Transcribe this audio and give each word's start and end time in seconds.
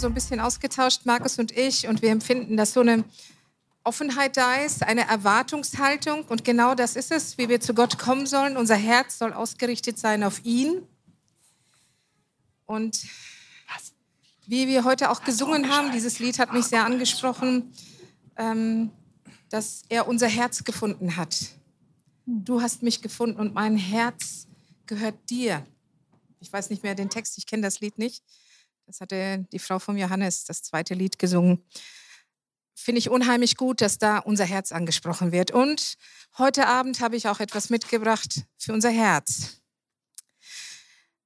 so 0.00 0.06
ein 0.06 0.14
bisschen 0.14 0.40
ausgetauscht, 0.40 1.02
Markus 1.04 1.38
und 1.38 1.56
ich, 1.56 1.86
und 1.86 2.02
wir 2.02 2.10
empfinden, 2.10 2.56
dass 2.56 2.72
so 2.72 2.80
eine 2.80 3.04
Offenheit 3.84 4.36
da 4.36 4.56
ist, 4.56 4.82
eine 4.82 5.06
Erwartungshaltung. 5.08 6.24
Und 6.24 6.44
genau 6.44 6.74
das 6.74 6.96
ist 6.96 7.12
es, 7.12 7.38
wie 7.38 7.48
wir 7.48 7.60
zu 7.60 7.74
Gott 7.74 7.98
kommen 7.98 8.26
sollen. 8.26 8.56
Unser 8.56 8.76
Herz 8.76 9.18
soll 9.18 9.32
ausgerichtet 9.32 9.98
sein 9.98 10.24
auf 10.24 10.44
ihn. 10.44 10.82
Und 12.66 13.04
wie 14.46 14.66
wir 14.66 14.84
heute 14.84 15.10
auch 15.10 15.22
gesungen 15.22 15.70
haben, 15.70 15.92
dieses 15.92 16.18
Lied 16.18 16.38
hat 16.38 16.52
mich 16.52 16.66
sehr 16.66 16.84
angesprochen, 16.84 17.72
ähm, 18.36 18.90
dass 19.48 19.82
er 19.88 20.08
unser 20.08 20.28
Herz 20.28 20.64
gefunden 20.64 21.16
hat. 21.16 21.36
Du 22.26 22.60
hast 22.62 22.82
mich 22.82 23.02
gefunden 23.02 23.38
und 23.38 23.54
mein 23.54 23.76
Herz 23.76 24.46
gehört 24.86 25.16
dir. 25.30 25.64
Ich 26.40 26.52
weiß 26.52 26.70
nicht 26.70 26.82
mehr 26.82 26.94
den 26.94 27.10
Text, 27.10 27.38
ich 27.38 27.46
kenne 27.46 27.62
das 27.62 27.80
Lied 27.80 27.98
nicht. 27.98 28.22
Das 28.90 29.00
hatte 29.00 29.46
die 29.52 29.60
Frau 29.60 29.78
von 29.78 29.96
Johannes, 29.96 30.42
das 30.42 30.64
zweite 30.64 30.94
Lied, 30.94 31.16
gesungen. 31.16 31.64
Finde 32.74 32.98
ich 32.98 33.08
unheimlich 33.08 33.56
gut, 33.56 33.80
dass 33.82 33.98
da 33.98 34.18
unser 34.18 34.44
Herz 34.44 34.72
angesprochen 34.72 35.30
wird. 35.30 35.52
Und 35.52 35.94
heute 36.38 36.66
Abend 36.66 36.98
habe 36.98 37.14
ich 37.14 37.28
auch 37.28 37.38
etwas 37.38 37.70
mitgebracht 37.70 38.46
für 38.58 38.72
unser 38.72 38.90
Herz. 38.90 39.60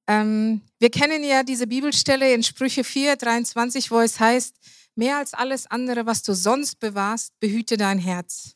Ähm, 0.05 0.61
wir 0.77 0.91
kennen 0.91 1.23
ja 1.23 1.41
diese 1.41 1.65
Bibelstelle 1.65 2.35
in 2.35 2.43
Sprüche 2.43 2.83
4, 2.83 3.15
23, 3.15 3.89
wo 3.89 3.99
es 3.99 4.19
heißt, 4.19 4.53
mehr 4.93 5.17
als 5.17 5.33
alles 5.33 5.65
andere, 5.65 6.05
was 6.05 6.21
du 6.21 6.35
sonst 6.35 6.79
bewahrst, 6.79 7.33
behüte 7.39 7.77
dein 7.77 7.97
Herz. 7.97 8.53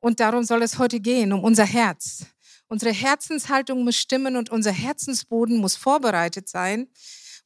Und 0.00 0.18
darum 0.18 0.42
soll 0.42 0.64
es 0.64 0.76
heute 0.80 0.98
gehen, 0.98 1.32
um 1.32 1.44
unser 1.44 1.66
Herz. 1.66 2.26
Unsere 2.66 2.92
Herzenshaltung 2.92 3.84
muss 3.84 3.94
stimmen 3.94 4.34
und 4.34 4.50
unser 4.50 4.72
Herzensboden 4.72 5.58
muss 5.58 5.76
vorbereitet 5.76 6.48
sein, 6.48 6.88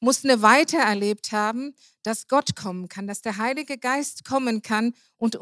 muss 0.01 0.25
eine 0.25 0.43
Weite 0.43 0.77
erlebt 0.77 1.33
haben, 1.33 1.75
dass 2.03 2.29
Gott 2.29 2.55
kommen 2.55 2.89
kann, 2.89 3.07
dass 3.07 3.23
der 3.23 3.39
Heilige 3.39 3.79
Geist 3.79 4.25
kommen 4.25 4.63
kann 4.63 4.95
und 5.17 5.37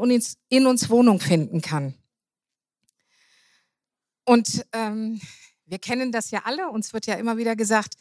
in 0.48 0.66
uns 0.66 0.90
Wohnung 0.90 1.20
finden 1.20 1.60
kann. 1.60 1.94
Und 4.24 4.64
ähm, 4.72 5.20
wir 5.66 5.78
kennen 5.78 6.12
das 6.12 6.30
ja 6.30 6.42
alle, 6.44 6.70
uns 6.70 6.92
wird 6.92 7.06
ja 7.06 7.14
immer 7.14 7.36
wieder 7.36 7.56
gesagt, 7.56 7.94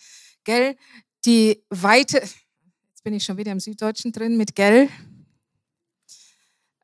gell, 0.44 0.78
die 1.26 1.64
Weite, 1.70 2.20
jetzt 2.20 3.04
bin 3.04 3.14
ich 3.14 3.24
schon 3.24 3.38
wieder 3.38 3.52
im 3.52 3.60
Süddeutschen 3.60 4.12
drin 4.12 4.38
mit 4.38 4.56
gell. 4.56 4.90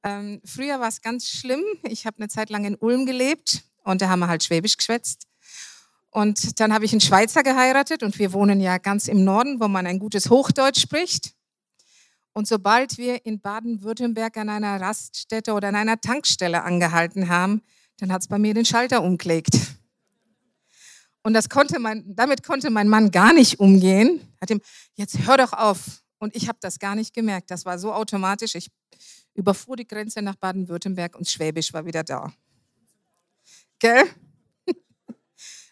Ähm, 0.03 0.41
früher 0.45 0.79
war 0.79 0.87
es 0.87 1.01
ganz 1.01 1.29
schlimm. 1.29 1.63
Ich 1.83 2.05
habe 2.05 2.17
eine 2.17 2.29
Zeit 2.29 2.49
lang 2.49 2.65
in 2.65 2.75
Ulm 2.75 3.05
gelebt 3.05 3.63
und 3.83 4.01
da 4.01 4.09
haben 4.09 4.19
wir 4.19 4.27
halt 4.27 4.43
Schwäbisch 4.43 4.77
geschwätzt. 4.77 5.28
Und 6.11 6.59
dann 6.59 6.73
habe 6.73 6.85
ich 6.85 6.91
einen 6.91 7.01
Schweizer 7.01 7.43
geheiratet 7.43 8.01
und 8.01 8.17
wir 8.17 8.33
wohnen 8.33 8.59
ja 8.59 8.77
ganz 8.77 9.07
im 9.07 9.23
Norden, 9.23 9.59
wo 9.59 9.67
man 9.67 9.85
ein 9.85 9.99
gutes 9.99 10.29
Hochdeutsch 10.29 10.81
spricht. 10.81 11.33
Und 12.33 12.47
sobald 12.47 12.97
wir 12.97 13.25
in 13.25 13.41
Baden-Württemberg 13.41 14.37
an 14.37 14.49
einer 14.49 14.79
Raststätte 14.79 15.53
oder 15.53 15.69
an 15.69 15.75
einer 15.75 15.99
Tankstelle 15.99 16.63
angehalten 16.63 17.29
haben, 17.29 17.61
dann 17.97 18.11
hat 18.11 18.21
es 18.21 18.27
bei 18.27 18.39
mir 18.39 18.53
den 18.53 18.65
Schalter 18.65 19.03
umgelegt. 19.03 19.55
Und 21.21 21.33
das 21.33 21.49
konnte 21.49 21.79
mein, 21.79 22.03
damit 22.15 22.43
konnte 22.43 22.69
mein 22.69 22.87
Mann 22.87 23.11
gar 23.11 23.33
nicht 23.33 23.59
umgehen. 23.59 24.21
Hat 24.41 24.49
ihm, 24.49 24.61
jetzt 24.95 25.27
hör 25.27 25.37
doch 25.37 25.53
auf. 25.53 26.01
Und 26.17 26.35
ich 26.35 26.47
habe 26.47 26.57
das 26.61 26.79
gar 26.79 26.95
nicht 26.95 27.13
gemerkt. 27.13 27.51
Das 27.51 27.65
war 27.65 27.77
so 27.77 27.93
automatisch. 27.93 28.55
Ich 28.55 28.71
überfuhr 29.33 29.75
die 29.75 29.87
Grenze 29.87 30.21
nach 30.21 30.35
Baden-Württemberg 30.35 31.15
und 31.15 31.27
Schwäbisch 31.27 31.73
war 31.73 31.85
wieder 31.85 32.03
da. 32.03 32.31
Gell? 33.79 34.05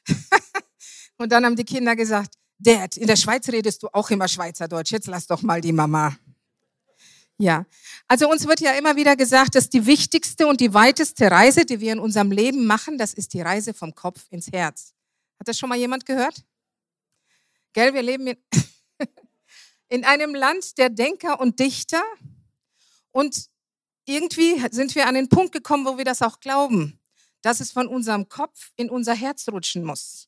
und 1.18 1.32
dann 1.32 1.46
haben 1.46 1.56
die 1.56 1.66
Kinder 1.66 1.96
gesagt, 1.96 2.36
Dad, 2.60 2.98
in 2.98 3.08
der 3.08 3.16
Schweiz 3.16 3.48
redest 3.50 3.84
du 3.84 3.88
auch 3.94 4.10
immer 4.10 4.28
Schweizerdeutsch, 4.28 4.92
jetzt 4.92 5.08
lass 5.08 5.28
doch 5.28 5.42
mal 5.42 5.62
die 5.62 5.72
Mama. 5.72 6.18
Ja, 7.40 7.66
also 8.08 8.30
uns 8.30 8.48
wird 8.48 8.62
ja 8.62 8.72
immer 8.72 8.96
wieder 8.96 9.16
gesagt, 9.16 9.54
dass 9.54 9.70
die 9.70 9.86
wichtigste 9.86 10.48
und 10.48 10.60
die 10.60 10.74
weiteste 10.74 11.30
Reise, 11.30 11.66
die 11.66 11.80
wir 11.80 11.94
in 11.94 12.00
unserem 12.00 12.32
Leben 12.32 12.66
machen, 12.66 12.98
das 12.98 13.14
ist 13.14 13.34
die 13.34 13.42
Reise 13.42 13.76
vom 13.76 13.94
Kopf 13.94 14.26
ins 14.32 14.52
Herz. 14.52 14.96
Hat 15.40 15.48
das 15.48 15.60
schon 15.60 15.70
mal 15.70 15.78
jemand 15.78 16.08
gehört? 16.08 16.44
Gell, 17.74 17.94
wir 17.94 18.02
leben 18.02 18.26
in, 18.26 18.38
in 19.90 20.04
einem 20.04 20.34
Land 20.34 20.80
der 20.80 20.90
Denker 20.90 21.40
und 21.40 21.60
Dichter 21.60 22.02
und 23.12 23.50
irgendwie 24.06 24.60
sind 24.72 24.96
wir 24.96 25.06
an 25.06 25.14
den 25.14 25.30
Punkt 25.30 25.52
gekommen, 25.52 25.86
wo 25.86 26.00
wir 26.00 26.06
das 26.06 26.24
auch 26.24 26.40
glauben 26.40 27.00
dass 27.48 27.62
es 27.62 27.72
von 27.72 27.88
unserem 27.88 28.28
Kopf 28.28 28.74
in 28.76 28.90
unser 28.90 29.14
Herz 29.14 29.48
rutschen 29.48 29.82
muss. 29.82 30.28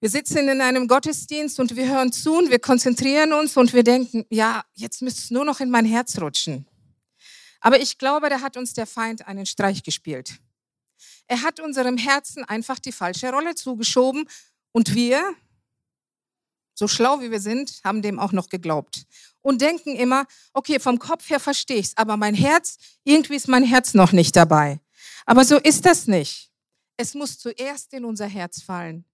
Wir 0.00 0.10
sitzen 0.10 0.48
in 0.48 0.60
einem 0.60 0.88
Gottesdienst 0.88 1.60
und 1.60 1.76
wir 1.76 1.88
hören 1.88 2.10
zu 2.10 2.38
und 2.38 2.50
wir 2.50 2.58
konzentrieren 2.58 3.32
uns 3.32 3.56
und 3.56 3.72
wir 3.72 3.84
denken, 3.84 4.26
ja, 4.28 4.64
jetzt 4.74 5.00
müsste 5.00 5.20
es 5.20 5.30
nur 5.30 5.44
noch 5.44 5.60
in 5.60 5.70
mein 5.70 5.84
Herz 5.84 6.20
rutschen. 6.20 6.66
Aber 7.60 7.80
ich 7.80 7.98
glaube, 7.98 8.28
da 8.30 8.40
hat 8.40 8.56
uns 8.56 8.72
der 8.74 8.88
Feind 8.88 9.28
einen 9.28 9.46
Streich 9.46 9.84
gespielt. 9.84 10.40
Er 11.28 11.42
hat 11.42 11.60
unserem 11.60 11.96
Herzen 11.96 12.42
einfach 12.46 12.80
die 12.80 12.90
falsche 12.90 13.30
Rolle 13.30 13.54
zugeschoben 13.54 14.28
und 14.72 14.96
wir, 14.96 15.22
so 16.74 16.88
schlau 16.88 17.20
wie 17.20 17.30
wir 17.30 17.40
sind, 17.40 17.80
haben 17.84 18.02
dem 18.02 18.18
auch 18.18 18.32
noch 18.32 18.48
geglaubt 18.48 19.04
und 19.40 19.60
denken 19.60 19.94
immer, 19.94 20.26
okay, 20.52 20.80
vom 20.80 20.98
Kopf 20.98 21.30
her 21.30 21.38
verstehe 21.38 21.78
ich 21.78 21.86
es, 21.86 21.96
aber 21.96 22.16
mein 22.16 22.34
Herz, 22.34 22.78
irgendwie 23.04 23.36
ist 23.36 23.46
mein 23.46 23.62
Herz 23.62 23.94
noch 23.94 24.10
nicht 24.10 24.34
dabei. 24.34 24.80
Aber 25.26 25.44
so 25.44 25.58
ist 25.58 25.84
das 25.84 26.06
nicht. 26.06 26.50
Es 26.96 27.14
muss 27.14 27.38
zuerst 27.38 27.92
in 27.92 28.04
unser 28.04 28.26
Herz 28.26 28.62
fallen. 28.62 29.04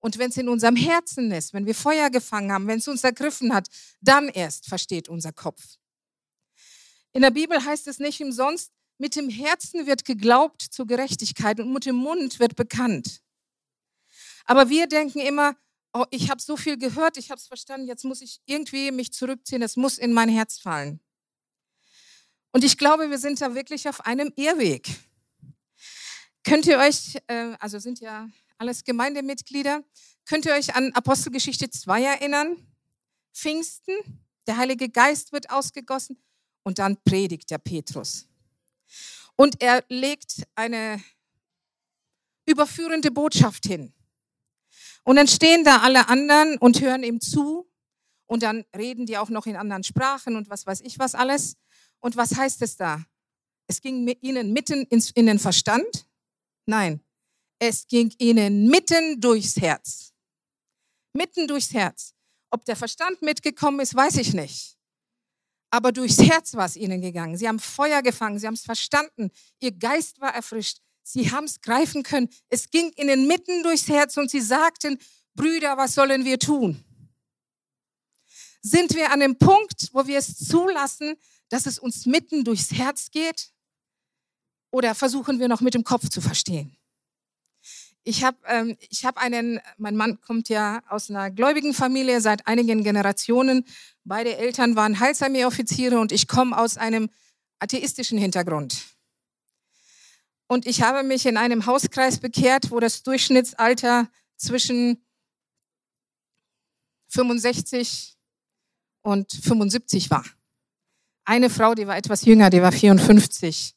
Und 0.00 0.18
wenn 0.18 0.30
es 0.30 0.36
in 0.36 0.48
unserem 0.48 0.76
Herzen 0.76 1.32
ist, 1.32 1.54
wenn 1.54 1.66
wir 1.66 1.74
Feuer 1.74 2.10
gefangen 2.10 2.52
haben, 2.52 2.66
wenn 2.66 2.78
es 2.78 2.88
uns 2.88 3.04
ergriffen 3.04 3.54
hat, 3.54 3.68
dann 4.00 4.28
erst 4.28 4.66
versteht 4.66 5.08
unser 5.08 5.32
Kopf. 5.32 5.62
In 7.12 7.22
der 7.22 7.30
Bibel 7.30 7.64
heißt 7.64 7.86
es 7.86 7.98
nicht 7.98 8.20
umsonst, 8.22 8.70
mit 8.98 9.16
dem 9.16 9.28
Herzen 9.28 9.86
wird 9.86 10.04
geglaubt 10.04 10.62
zur 10.62 10.86
Gerechtigkeit 10.86 11.58
und 11.58 11.72
mit 11.72 11.86
dem 11.86 11.96
Mund 11.96 12.38
wird 12.38 12.54
bekannt. 12.54 13.22
Aber 14.44 14.68
wir 14.68 14.86
denken 14.86 15.20
immer, 15.20 15.56
oh, 15.94 16.04
ich 16.10 16.30
habe 16.30 16.40
so 16.40 16.56
viel 16.56 16.76
gehört, 16.76 17.16
ich 17.16 17.30
habe 17.30 17.38
es 17.38 17.46
verstanden, 17.46 17.86
jetzt 17.86 18.04
muss 18.04 18.20
ich 18.20 18.40
irgendwie 18.46 18.90
mich 18.90 19.12
zurückziehen, 19.12 19.62
es 19.62 19.76
muss 19.76 19.98
in 19.98 20.12
mein 20.12 20.28
Herz 20.28 20.58
fallen. 20.58 21.00
Und 22.52 22.62
ich 22.62 22.76
glaube, 22.76 23.10
wir 23.10 23.18
sind 23.18 23.40
da 23.40 23.54
wirklich 23.54 23.88
auf 23.88 24.04
einem 24.04 24.32
Irrweg. 24.36 24.88
Könnt 26.44 26.66
ihr 26.66 26.78
euch, 26.78 27.16
äh, 27.26 27.56
also 27.58 27.78
sind 27.78 28.00
ja 28.00 28.28
alles 28.58 28.84
Gemeindemitglieder, 28.84 29.82
könnt 30.26 30.44
ihr 30.44 30.52
euch 30.52 30.76
an 30.76 30.92
Apostelgeschichte 30.92 31.70
2 31.70 32.02
erinnern? 32.02 32.56
Pfingsten, 33.32 33.94
der 34.46 34.58
Heilige 34.58 34.90
Geist 34.90 35.32
wird 35.32 35.48
ausgegossen 35.50 36.22
und 36.62 36.78
dann 36.78 37.02
predigt 37.02 37.50
der 37.50 37.58
Petrus. 37.58 38.28
Und 39.36 39.62
er 39.62 39.84
legt 39.88 40.46
eine 40.54 41.02
überführende 42.46 43.10
Botschaft 43.10 43.64
hin. 43.66 43.94
Und 45.02 45.16
dann 45.16 45.28
stehen 45.28 45.64
da 45.64 45.78
alle 45.78 46.08
anderen 46.08 46.58
und 46.58 46.80
hören 46.80 47.02
ihm 47.04 47.20
zu. 47.22 47.66
Und 48.26 48.42
dann 48.42 48.64
reden 48.76 49.06
die 49.06 49.16
auch 49.16 49.30
noch 49.30 49.46
in 49.46 49.56
anderen 49.56 49.82
Sprachen 49.82 50.36
und 50.36 50.50
was 50.50 50.66
weiß 50.66 50.82
ich 50.82 50.98
was 50.98 51.14
alles. 51.14 51.56
Und 52.00 52.16
was 52.16 52.36
heißt 52.36 52.60
es 52.62 52.76
da? 52.76 53.02
Es 53.66 53.80
ging 53.80 54.06
ihnen 54.20 54.52
mitten 54.52 54.84
ins, 54.84 55.10
in 55.10 55.26
den 55.26 55.38
Verstand 55.38 56.03
Nein, 56.66 57.00
es 57.58 57.86
ging 57.86 58.12
ihnen 58.18 58.68
mitten 58.68 59.20
durchs 59.20 59.56
Herz. 59.56 60.12
Mitten 61.12 61.46
durchs 61.46 61.72
Herz. 61.72 62.14
Ob 62.50 62.64
der 62.64 62.76
Verstand 62.76 63.20
mitgekommen 63.22 63.80
ist, 63.80 63.94
weiß 63.94 64.16
ich 64.16 64.34
nicht. 64.34 64.76
Aber 65.70 65.92
durchs 65.92 66.18
Herz 66.18 66.54
war 66.54 66.66
es 66.66 66.76
ihnen 66.76 67.00
gegangen. 67.00 67.36
Sie 67.36 67.48
haben 67.48 67.58
Feuer 67.58 68.00
gefangen, 68.02 68.38
sie 68.38 68.46
haben 68.46 68.54
es 68.54 68.62
verstanden. 68.62 69.30
Ihr 69.60 69.72
Geist 69.72 70.20
war 70.20 70.34
erfrischt. 70.34 70.78
Sie 71.02 71.30
haben 71.30 71.44
es 71.44 71.60
greifen 71.60 72.02
können. 72.02 72.28
Es 72.48 72.70
ging 72.70 72.92
ihnen 72.96 73.26
mitten 73.26 73.62
durchs 73.62 73.88
Herz 73.88 74.16
und 74.16 74.30
sie 74.30 74.40
sagten, 74.40 74.98
Brüder, 75.34 75.76
was 75.76 75.94
sollen 75.94 76.24
wir 76.24 76.38
tun? 76.38 76.84
Sind 78.62 78.94
wir 78.94 79.10
an 79.10 79.20
dem 79.20 79.36
Punkt, 79.36 79.90
wo 79.92 80.06
wir 80.06 80.18
es 80.18 80.36
zulassen, 80.36 81.16
dass 81.50 81.66
es 81.66 81.78
uns 81.78 82.06
mitten 82.06 82.44
durchs 82.44 82.72
Herz 82.72 83.10
geht? 83.10 83.53
Oder 84.74 84.96
versuchen 84.96 85.38
wir 85.38 85.46
noch 85.46 85.60
mit 85.60 85.74
dem 85.74 85.84
Kopf 85.84 86.08
zu 86.08 86.20
verstehen? 86.20 86.76
Ich 88.02 88.24
habe 88.24 88.36
ähm, 88.48 88.76
hab 89.04 89.18
einen, 89.18 89.60
mein 89.78 89.94
Mann 89.94 90.20
kommt 90.20 90.48
ja 90.48 90.82
aus 90.88 91.10
einer 91.10 91.30
gläubigen 91.30 91.72
Familie 91.72 92.20
seit 92.20 92.48
einigen 92.48 92.82
Generationen. 92.82 93.64
Beide 94.02 94.36
Eltern 94.36 94.74
waren 94.74 94.98
Heilsarmee-Offiziere 94.98 96.00
und 96.00 96.10
ich 96.10 96.26
komme 96.26 96.58
aus 96.58 96.76
einem 96.76 97.08
atheistischen 97.60 98.18
Hintergrund. 98.18 98.82
Und 100.48 100.66
ich 100.66 100.82
habe 100.82 101.04
mich 101.04 101.24
in 101.24 101.36
einem 101.36 101.66
Hauskreis 101.66 102.18
bekehrt, 102.18 102.72
wo 102.72 102.80
das 102.80 103.04
Durchschnittsalter 103.04 104.08
zwischen 104.36 105.06
65 107.10 108.16
und 109.02 109.30
75 109.30 110.10
war. 110.10 110.24
Eine 111.24 111.48
Frau, 111.48 111.76
die 111.76 111.86
war 111.86 111.96
etwas 111.96 112.24
jünger, 112.24 112.50
die 112.50 112.60
war 112.60 112.72
54. 112.72 113.76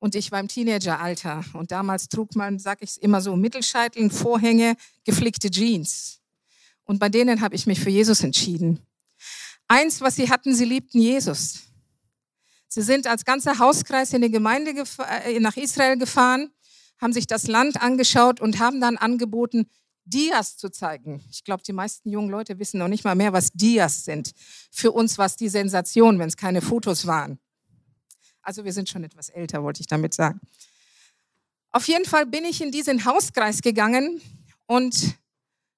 Und 0.00 0.14
ich 0.14 0.32
war 0.32 0.40
im 0.40 0.48
Teenageralter. 0.48 1.44
Und 1.52 1.70
damals 1.70 2.08
trug 2.08 2.34
man, 2.34 2.58
sag 2.58 2.82
ich 2.82 3.00
immer 3.02 3.20
so, 3.20 3.36
Mittelscheitel, 3.36 4.10
Vorhänge, 4.10 4.76
geflickte 5.04 5.50
Jeans. 5.50 6.20
Und 6.84 6.98
bei 6.98 7.08
denen 7.08 7.42
habe 7.42 7.54
ich 7.54 7.66
mich 7.66 7.78
für 7.78 7.90
Jesus 7.90 8.22
entschieden. 8.24 8.80
Eins, 9.68 10.00
was 10.00 10.16
sie 10.16 10.28
hatten, 10.28 10.54
sie 10.54 10.64
liebten 10.64 11.00
Jesus. 11.00 11.60
Sie 12.66 12.82
sind 12.82 13.06
als 13.06 13.24
ganzer 13.24 13.58
Hauskreis 13.58 14.12
in 14.12 14.22
die 14.22 14.30
Gemeinde 14.30 14.72
äh, 15.24 15.38
nach 15.38 15.56
Israel 15.56 15.98
gefahren, 15.98 16.50
haben 17.00 17.12
sich 17.12 17.26
das 17.26 17.46
Land 17.46 17.80
angeschaut 17.80 18.40
und 18.40 18.58
haben 18.58 18.80
dann 18.80 18.96
angeboten, 18.96 19.66
Dias 20.04 20.56
zu 20.56 20.70
zeigen. 20.70 21.22
Ich 21.30 21.44
glaube, 21.44 21.62
die 21.62 21.72
meisten 21.72 22.10
jungen 22.10 22.30
Leute 22.30 22.58
wissen 22.58 22.78
noch 22.78 22.88
nicht 22.88 23.04
mal 23.04 23.14
mehr, 23.14 23.32
was 23.32 23.52
Dias 23.52 24.04
sind. 24.04 24.32
Für 24.70 24.92
uns 24.92 25.18
war 25.18 25.26
es 25.26 25.36
die 25.36 25.48
Sensation, 25.48 26.18
wenn 26.18 26.28
es 26.28 26.36
keine 26.36 26.62
Fotos 26.62 27.06
waren. 27.06 27.38
Also 28.42 28.64
wir 28.64 28.72
sind 28.72 28.88
schon 28.88 29.04
etwas 29.04 29.28
älter, 29.28 29.62
wollte 29.62 29.80
ich 29.80 29.86
damit 29.86 30.14
sagen. 30.14 30.40
Auf 31.72 31.86
jeden 31.86 32.04
Fall 32.04 32.26
bin 32.26 32.44
ich 32.44 32.60
in 32.60 32.72
diesen 32.72 33.04
Hauskreis 33.04 33.62
gegangen 33.62 34.20
und 34.66 35.16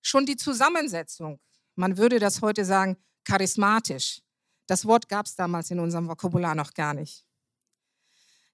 schon 0.00 0.26
die 0.26 0.36
Zusammensetzung, 0.36 1.38
man 1.74 1.96
würde 1.96 2.18
das 2.18 2.40
heute 2.42 2.64
sagen, 2.64 2.96
charismatisch. 3.24 4.20
Das 4.66 4.86
Wort 4.86 5.08
gab 5.08 5.26
es 5.26 5.34
damals 5.34 5.70
in 5.70 5.80
unserem 5.80 6.08
Vokabular 6.08 6.54
noch 6.54 6.72
gar 6.72 6.94
nicht. 6.94 7.24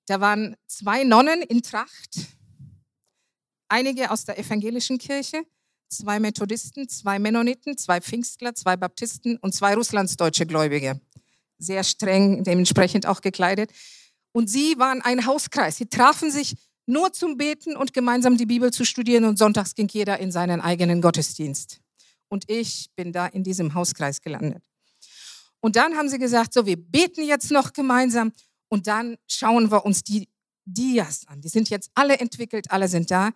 Da 0.07 0.21
waren 0.21 0.57
zwei 0.67 1.05
Nonnen 1.05 1.43
in 1.43 1.63
Tracht, 1.63 2.17
einige 3.69 4.11
aus 4.11 4.25
der 4.25 4.39
evangelischen 4.39 4.99
Kirche, 4.99 5.43
zwei 5.89 6.19
Methodisten, 6.19 6.89
zwei 6.89 7.19
Mennoniten, 7.19 7.77
zwei 7.77 8.01
Pfingstler, 8.01 8.55
zwei 8.55 8.77
Baptisten 8.77 9.37
und 9.39 9.55
zwei 9.55 9.75
russlandsdeutsche 9.75 10.47
Gläubige. 10.47 11.01
Sehr 11.59 11.85
streng, 11.85 12.45
dementsprechend 12.45 13.07
auch 13.07 13.21
gekleidet. 13.21 13.71
Und 14.33 14.49
sie 14.49 14.79
waren 14.79 15.03
ein 15.03 15.27
Hauskreis. 15.27 15.77
Sie 15.77 15.87
trafen 15.87 16.31
sich 16.31 16.55
nur 16.87 17.13
zum 17.13 17.37
Beten 17.37 17.77
und 17.77 17.93
gemeinsam 17.93 18.37
die 18.37 18.47
Bibel 18.47 18.73
zu 18.73 18.85
studieren 18.85 19.25
und 19.25 19.39
sonntags 19.39 19.75
ging 19.75 19.89
jeder 19.89 20.19
in 20.19 20.33
seinen 20.33 20.61
eigenen 20.61 21.03
Gottesdienst. 21.03 21.81
Und 22.29 22.45
ich 22.49 22.91
bin 22.97 23.13
da 23.13 23.27
in 23.27 23.43
diesem 23.43 23.75
Hauskreis 23.75 24.21
gelandet. 24.21 24.65
Und 25.61 25.77
dann 25.77 25.97
haben 25.97 26.09
sie 26.09 26.19
gesagt, 26.19 26.55
so, 26.55 26.67
wir 26.67 26.77
beten 26.77 27.25
jetzt 27.25 27.51
noch 27.51 27.73
gemeinsam 27.73 28.33
und 28.69 28.87
dann 28.87 29.17
schauen 29.27 29.71
wir 29.71 29.85
uns 29.85 30.03
die 30.03 30.29
Dias 30.65 31.27
an. 31.27 31.41
Die 31.41 31.49
sind 31.49 31.71
jetzt 31.71 31.91
alle 31.95 32.19
entwickelt, 32.19 32.71
alle 32.71 32.89
sind 32.89 33.11
da. 33.11 33.31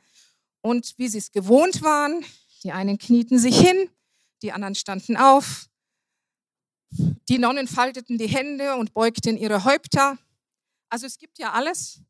Und 0.61 0.95
wie 0.97 1.09
sie 1.09 1.19
es 1.19 1.33
gewohnt 1.33 1.83
waren, 1.83 2.25
die 2.63 2.73
einen 2.73 2.99
knieten 2.99 3.39
sich 3.39 3.59
hin, 3.59 3.89
die 4.43 4.53
anderen 4.53 4.75
standen 4.75 5.17
auf. 5.17 5.67
Die 7.29 7.39
Nonnen 7.39 7.67
falteten 7.67 8.19
die 8.19 8.27
Hände 8.27 8.77
und 8.77 8.93
beugten 8.95 9.37
ihre 9.37 9.65
Häupter. 9.65 10.19
Also 10.89 11.07
es 11.07 11.19
gibt 11.19 11.39
ja 11.39 11.53
alles. 11.53 12.01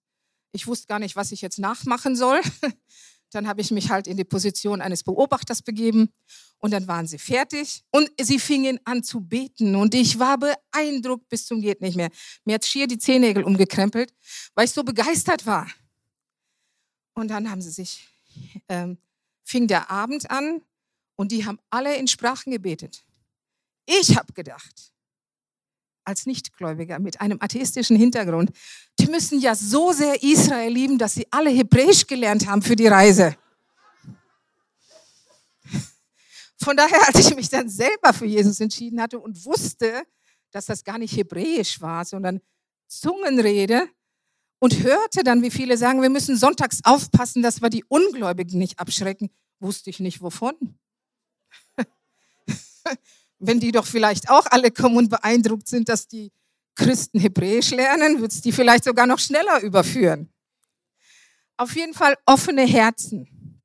Ich 0.53 0.67
wusste 0.67 0.87
gar 0.87 0.99
nicht, 0.99 1.17
was 1.17 1.33
ich 1.33 1.41
jetzt 1.41 1.59
nachmachen 1.59 2.17
soll. 2.17 2.41
Dann 3.31 3.47
habe 3.47 3.61
ich 3.61 3.71
mich 3.71 3.91
halt 3.91 4.07
in 4.07 4.17
die 4.17 4.25
Position 4.25 4.83
eines 4.83 5.05
Beobachters 5.05 5.63
begeben 5.63 6.13
und 6.59 6.71
dann 6.71 6.87
waren 6.87 7.07
sie 7.07 7.19
fertig 7.19 7.83
und 7.91 8.11
sie 8.21 8.39
fingen 8.39 8.79
an 8.85 9.03
zu 9.03 9.23
beten 9.23 9.75
und 9.75 9.95
ich 9.95 10.19
war 10.19 10.37
beeindruckt 10.39 11.31
bis 11.31 11.47
zum 11.47 11.63
geht 11.63 11.81
nicht 11.81 11.97
mehr. 11.97 12.11
Mir 12.45 12.57
hat 12.57 12.67
schier 12.67 12.87
die 12.87 12.99
Zehennägel 12.99 13.43
umgekrempelt, 13.43 14.13
weil 14.55 14.67
ich 14.67 14.73
so 14.73 14.85
begeistert 14.85 15.47
war. 15.47 15.67
Und 17.15 17.29
dann 17.29 17.51
haben 17.51 17.63
sie 17.63 17.71
sich 17.71 18.07
ähm, 18.69 18.99
fing 19.45 19.67
der 19.67 19.91
Abend 19.91 20.31
an 20.31 20.61
und 21.17 21.33
die 21.33 21.47
haben 21.47 21.59
alle 21.71 21.97
in 21.97 22.09
Sprachen 22.09 22.53
gebetet. 22.53 23.03
Ich 23.87 24.17
habe 24.17 24.33
gedacht, 24.33 24.93
als 26.05 26.27
Nichtgläubiger 26.27 26.99
mit 26.99 27.21
einem 27.21 27.39
atheistischen 27.41 27.97
Hintergrund, 27.97 28.51
die 28.99 29.07
müssen 29.07 29.41
ja 29.41 29.55
so 29.55 29.93
sehr 29.93 30.23
Israel 30.23 30.73
lieben, 30.73 30.99
dass 30.99 31.15
sie 31.15 31.27
alle 31.31 31.51
Hebräisch 31.51 32.07
gelernt 32.07 32.47
haben 32.47 32.63
für 32.63 32.77
die 32.77 32.89
Reise. 32.89 33.37
Von 36.59 36.77
daher, 36.77 37.09
als 37.09 37.19
ich 37.19 37.35
mich 37.35 37.49
dann 37.49 37.69
selber 37.69 38.13
für 38.13 38.27
Jesus 38.27 38.61
entschieden 38.61 39.01
hatte 39.01 39.19
und 39.19 39.45
wusste, 39.45 40.05
dass 40.53 40.67
das 40.67 40.85
gar 40.85 40.99
nicht 40.99 41.17
Hebräisch 41.17 41.81
war, 41.81 42.05
sondern 42.05 42.41
Zungenrede, 42.87 43.89
und 44.63 44.81
hörte 44.85 45.25
dann, 45.25 45.43
wie 45.43 45.51
viele 45.51 45.77
sagen, 45.77 46.03
wir 46.03 46.09
müssen 46.09 46.37
sonntags 46.37 46.85
aufpassen, 46.85 47.43
dass 47.43 47.63
wir 47.63 47.69
die 47.69 47.83
Ungläubigen 47.89 48.61
nicht 48.61 48.79
abschrecken, 48.79 49.29
wusste 49.59 49.91
ich 49.91 49.99
nicht 49.99 50.23
wovon. 50.23 50.55
Wenn 53.45 53.59
die 53.59 53.73
doch 53.73 53.87
vielleicht 53.87 54.31
auch 54.31 54.47
alle 54.47 54.71
kommen 54.71 54.97
und 54.97 55.11
beeindruckt 55.11 55.67
sind, 55.67 55.89
dass 55.89 56.07
die 56.07 56.31
Christen 56.77 57.19
Hebräisch 57.19 57.71
lernen, 57.71 58.21
wird 58.21 58.31
es 58.31 58.41
die 58.41 58.53
vielleicht 58.53 58.85
sogar 58.85 59.07
noch 59.07 59.19
schneller 59.19 59.61
überführen. 59.63 60.33
Auf 61.57 61.75
jeden 61.75 61.93
Fall 61.93 62.17
offene 62.25 62.63
Herzen. 62.63 63.61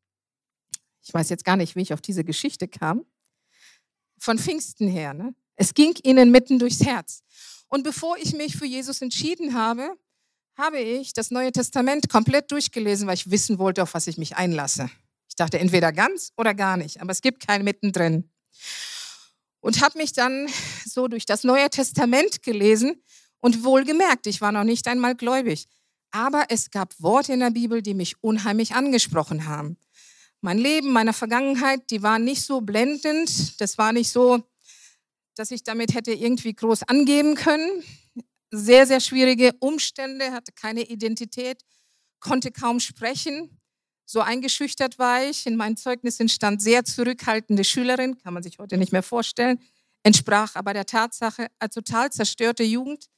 Ich 1.03 1.13
weiß 1.13 1.29
jetzt 1.29 1.45
gar 1.45 1.55
nicht, 1.55 1.75
wie 1.75 1.81
ich 1.83 1.93
auf 1.93 2.01
diese 2.01 2.23
Geschichte 2.23 2.67
kam. 2.67 3.05
Von 4.19 4.39
Pfingsten 4.39 4.87
her. 4.87 5.13
Ne? 5.13 5.35
Es 5.55 5.75
ging 5.75 5.93
ihnen 6.03 6.31
mitten 6.31 6.57
durchs 6.57 6.83
Herz. 6.83 7.21
Und 7.67 7.83
bevor 7.83 8.17
ich 8.17 8.33
mich 8.33 8.57
für 8.57 8.65
Jesus 8.65 9.01
entschieden 9.01 9.53
habe, 9.53 9.95
habe 10.57 10.79
ich 10.79 11.13
das 11.13 11.29
Neue 11.29 11.51
Testament 11.51 12.09
komplett 12.09 12.51
durchgelesen, 12.51 13.07
weil 13.07 13.13
ich 13.13 13.29
wissen 13.29 13.59
wollte, 13.59 13.83
auf 13.83 13.93
was 13.93 14.07
ich 14.07 14.17
mich 14.17 14.35
einlasse. 14.35 14.89
Ich 15.29 15.35
dachte 15.35 15.59
entweder 15.59 15.91
ganz 15.91 16.33
oder 16.35 16.55
gar 16.55 16.77
nicht, 16.77 16.99
aber 16.99 17.11
es 17.11 17.21
gibt 17.21 17.45
kein 17.45 17.63
mittendrin. 17.63 18.31
Und 19.67 19.81
habe 19.81 19.97
mich 19.97 20.13
dann 20.13 20.47
so 20.85 21.09
durch 21.09 21.25
das 21.25 21.43
Neue 21.43 21.69
Testament 21.69 22.41
gelesen 22.41 23.03
und 23.41 23.65
wohl 23.65 23.83
gemerkt, 23.83 24.25
ich 24.25 24.39
war 24.39 24.53
noch 24.53 24.63
nicht 24.63 24.87
einmal 24.87 25.13
gläubig. 25.13 25.67
Aber 26.11 26.45
es 26.47 26.71
gab 26.71 26.93
Worte 27.01 27.33
in 27.33 27.41
der 27.41 27.51
Bibel, 27.51 27.81
die 27.81 27.93
mich 27.93 28.15
unheimlich 28.23 28.75
angesprochen 28.75 29.45
haben. 29.45 29.75
Mein 30.39 30.57
Leben, 30.57 30.93
meine 30.93 31.11
Vergangenheit, 31.11 31.91
die 31.91 32.01
waren 32.01 32.23
nicht 32.23 32.43
so 32.43 32.61
blendend. 32.61 33.59
Das 33.59 33.77
war 33.77 33.91
nicht 33.91 34.09
so, 34.09 34.41
dass 35.35 35.51
ich 35.51 35.63
damit 35.63 35.93
hätte 35.93 36.13
irgendwie 36.13 36.53
groß 36.53 36.83
angeben 36.83 37.35
können 37.35 37.83
sehr, 38.51 38.87
sehr 38.87 38.99
schwierige 38.99 39.53
Umstände, 39.59 40.31
hatte 40.31 40.51
keine 40.51 40.83
Identität, 40.83 41.61
konnte 42.19 42.51
kaum 42.51 42.79
sprechen. 42.79 43.59
So 44.09 44.21
eingeschüchtert 44.21 44.97
war 44.97 45.23
ich. 45.23 45.45
In 45.45 45.57
meinen 45.57 45.75
Zeugnissen 45.75 46.29
stand 46.29 46.61
sehr 46.61 46.85
zurückhaltende 46.85 47.65
Schülerin, 47.65 48.17
kann 48.17 48.33
man 48.33 48.41
sich 48.41 48.57
heute 48.57 48.77
nicht 48.77 48.93
mehr 48.93 49.03
vorstellen, 49.03 49.59
entsprach 50.01 50.55
aber 50.55 50.73
der 50.73 50.85
Tatsache, 50.85 51.47
eine 51.59 51.69
total 51.69 52.09
zerstörte 52.11 52.63
Jugend. 52.63 53.09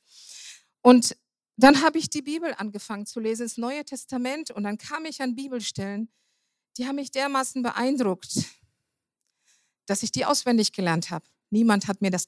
Und 0.81 1.15
dann 1.57 1.83
habe 1.83 1.99
ich 1.99 2.09
die 2.09 2.23
Bibel 2.23 2.55
angefangen 2.57 3.05
zu 3.05 3.19
lesen, 3.19 3.43
das 3.43 3.57
Neue 3.57 3.85
Testament, 3.85 4.49
und 4.49 4.63
dann 4.63 4.79
kam 4.79 5.05
ich 5.05 5.21
an 5.21 5.35
Bibelstellen, 5.35 6.09
die 6.77 6.87
haben 6.87 6.95
mich 6.95 7.11
dermaßen 7.11 7.61
beeindruckt, 7.61 8.45
dass 9.85 10.01
ich 10.01 10.11
die 10.11 10.25
auswendig 10.25 10.71
gelernt 10.71 11.11
habe. 11.11 11.25
Niemand 11.51 11.87
hat 11.87 12.01
mir 12.01 12.11
das 12.11 12.27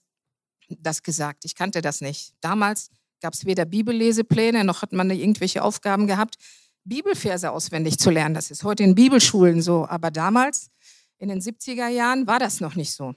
das 0.79 1.03
gesagt. 1.03 1.45
Ich 1.45 1.55
kannte 1.55 1.81
das 1.81 2.01
nicht. 2.01 2.33
Damals 2.41 2.89
gab 3.21 3.33
es 3.33 3.45
weder 3.45 3.65
Bibellesepläne, 3.65 4.63
noch 4.63 4.81
hat 4.81 4.93
man 4.93 5.09
irgendwelche 5.09 5.63
Aufgaben 5.63 6.07
gehabt, 6.07 6.37
Bibelverse 6.83 7.51
auswendig 7.51 7.97
zu 7.97 8.09
lernen. 8.09 8.35
Das 8.35 8.51
ist 8.51 8.63
heute 8.63 8.83
in 8.83 8.95
Bibelschulen 8.95 9.61
so. 9.61 9.85
Aber 9.87 10.11
damals, 10.11 10.69
in 11.17 11.29
den 11.29 11.39
70er 11.39 11.87
Jahren, 11.87 12.27
war 12.27 12.39
das 12.39 12.59
noch 12.59 12.75
nicht 12.75 12.93
so. 12.93 13.15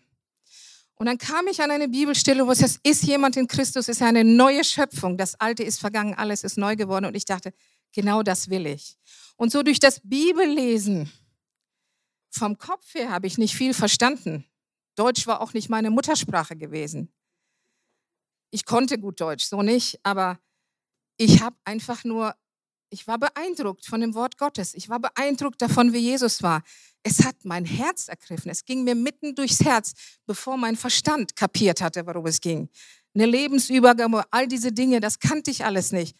Und 0.97 1.07
dann 1.07 1.19
kam 1.19 1.47
ich 1.49 1.61
an 1.61 1.71
eine 1.71 1.89
Bibelstelle, 1.89 2.47
wo 2.47 2.53
es 2.53 2.63
heißt, 2.63 2.81
ist 2.85 3.03
jemand 3.03 3.37
in 3.37 3.49
Christus, 3.49 3.89
ist 3.89 4.01
eine 4.01 4.23
neue 4.23 4.63
Schöpfung. 4.63 5.17
Das 5.17 5.39
Alte 5.41 5.63
ist 5.65 5.81
vergangen, 5.81 6.15
alles 6.15 6.45
ist 6.45 6.57
neu 6.57 6.77
geworden. 6.77 7.05
Und 7.07 7.17
ich 7.17 7.25
dachte, 7.25 7.53
genau 7.93 8.23
das 8.23 8.49
will 8.49 8.67
ich. 8.67 8.97
Und 9.37 9.51
so 9.51 9.63
durch 9.63 9.81
das 9.81 10.01
Bibellesen, 10.05 11.11
vom 12.31 12.59
Kopf 12.59 12.95
her 12.95 13.11
habe 13.11 13.27
ich 13.27 13.39
nicht 13.39 13.55
viel 13.55 13.75
verstanden. 13.75 14.45
Deutsch 14.97 15.27
war 15.27 15.41
auch 15.41 15.53
nicht 15.53 15.69
meine 15.69 15.91
Muttersprache 15.91 16.57
gewesen. 16.57 17.13
Ich 18.51 18.65
konnte 18.65 18.99
gut 18.99 19.21
Deutsch, 19.21 19.45
so 19.45 19.63
nicht, 19.63 19.99
aber 20.05 20.39
ich 21.17 21.43
habe 21.43 21.57
einfach 21.65 22.05
nur, 22.05 22.35
ich 22.95 23.09
war 23.09 23.19
beeindruckt 23.19 23.85
von 23.85 24.01
dem 24.01 24.15
Wort 24.15 24.39
Gottes. 24.39 24.73
Ich 24.73 24.89
war 24.89 25.01
beeindruckt 25.01 25.61
davon, 25.61 25.93
wie 25.93 25.99
Jesus 25.99 26.45
war. 26.45 26.63
Es 27.03 27.25
hat 27.25 27.45
mein 27.45 27.65
Herz 27.65 28.07
ergriffen. 28.07 28.53
Es 28.53 28.65
ging 28.65 28.85
mir 28.85 28.95
mitten 28.95 29.35
durchs 29.35 29.65
Herz, 29.65 29.95
bevor 30.27 30.57
mein 30.57 30.77
Verstand 30.77 31.35
kapiert 31.35 31.81
hatte, 31.81 32.07
worum 32.07 32.27
es 32.27 32.41
ging. 32.41 32.69
Eine 33.13 33.27
Lebensübergabe, 33.27 34.23
all 34.31 34.47
diese 34.47 34.71
Dinge, 34.71 35.01
das 35.01 35.19
kannte 35.19 35.51
ich 35.51 35.65
alles 35.65 35.91
nicht. 35.91 36.17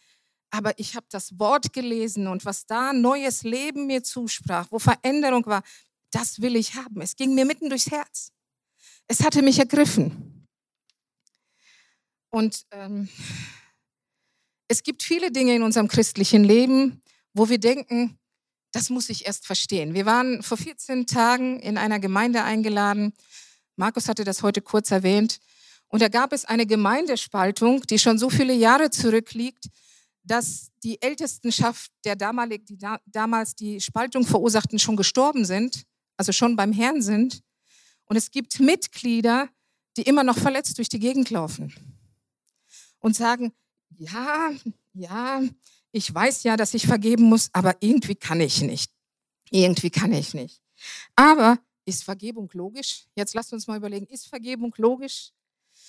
Aber 0.51 0.77
ich 0.77 0.95
habe 0.97 1.05
das 1.09 1.39
Wort 1.39 1.71
gelesen 1.71 2.27
und 2.27 2.43
was 2.43 2.65
da 2.65 2.91
neues 2.91 3.43
Leben 3.43 3.87
mir 3.87 4.03
zusprach, 4.03 4.67
wo 4.69 4.77
Veränderung 4.77 5.45
war, 5.45 5.63
das 6.11 6.41
will 6.41 6.57
ich 6.57 6.75
haben. 6.75 6.99
Es 6.99 7.15
ging 7.15 7.35
mir 7.35 7.45
mitten 7.45 7.69
durchs 7.69 7.89
Herz. 7.89 8.33
Es 9.07 9.23
hatte 9.23 9.41
mich 9.41 9.59
ergriffen. 9.59 10.45
Und 12.31 12.65
ähm, 12.71 13.07
es 14.67 14.83
gibt 14.83 15.03
viele 15.03 15.31
Dinge 15.31 15.55
in 15.55 15.63
unserem 15.63 15.87
christlichen 15.87 16.43
Leben, 16.43 17.01
wo 17.33 17.49
wir 17.49 17.59
denken, 17.59 18.17
das 18.71 18.89
muss 18.89 19.09
ich 19.09 19.25
erst 19.25 19.45
verstehen. 19.45 19.93
Wir 19.93 20.05
waren 20.05 20.43
vor 20.43 20.57
14 20.57 21.07
Tagen 21.07 21.59
in 21.59 21.77
einer 21.77 21.99
Gemeinde 21.99 22.43
eingeladen. 22.43 23.13
Markus 23.75 24.09
hatte 24.09 24.23
das 24.23 24.43
heute 24.43 24.61
kurz 24.61 24.91
erwähnt. 24.91 25.39
Und 25.87 26.01
da 26.01 26.07
gab 26.09 26.33
es 26.33 26.45
eine 26.45 26.65
Gemeindespaltung, 26.65 27.81
die 27.83 27.99
schon 27.99 28.17
so 28.17 28.29
viele 28.29 28.53
Jahre 28.53 28.89
zurückliegt, 28.89 29.67
dass 30.23 30.71
die 30.83 31.01
Ältestenschaft 31.01 31.91
der 32.03 32.15
damalig, 32.15 32.65
die 32.65 32.77
da, 32.77 32.99
damals 33.05 33.55
die 33.55 33.79
Spaltung 33.79 34.25
verursachten, 34.25 34.79
schon 34.79 34.95
gestorben 34.95 35.45
sind, 35.45 35.83
also 36.17 36.31
schon 36.31 36.55
beim 36.55 36.73
Herrn 36.73 37.01
sind. 37.01 37.41
Und 38.05 38.17
es 38.17 38.31
gibt 38.31 38.59
Mitglieder, 38.59 39.47
die 39.97 40.01
immer 40.01 40.23
noch 40.23 40.37
verletzt 40.37 40.77
durch 40.79 40.89
die 40.89 40.99
Gegend 40.99 41.29
laufen 41.29 41.73
und 42.99 43.15
sagen, 43.15 43.53
ja, 43.97 44.51
ja, 44.93 45.41
ich 45.91 46.13
weiß 46.13 46.43
ja, 46.43 46.57
dass 46.57 46.73
ich 46.73 46.87
vergeben 46.87 47.23
muss, 47.23 47.49
aber 47.53 47.75
irgendwie 47.79 48.15
kann 48.15 48.41
ich 48.41 48.61
nicht. 48.61 48.91
Irgendwie 49.49 49.89
kann 49.89 50.11
ich 50.11 50.33
nicht. 50.33 50.61
Aber 51.15 51.59
ist 51.85 52.03
Vergebung 52.03 52.49
logisch? 52.53 53.05
Jetzt 53.15 53.33
lasst 53.33 53.53
uns 53.53 53.67
mal 53.67 53.77
überlegen, 53.77 54.07
ist 54.07 54.27
Vergebung 54.27 54.73
logisch? 54.77 55.31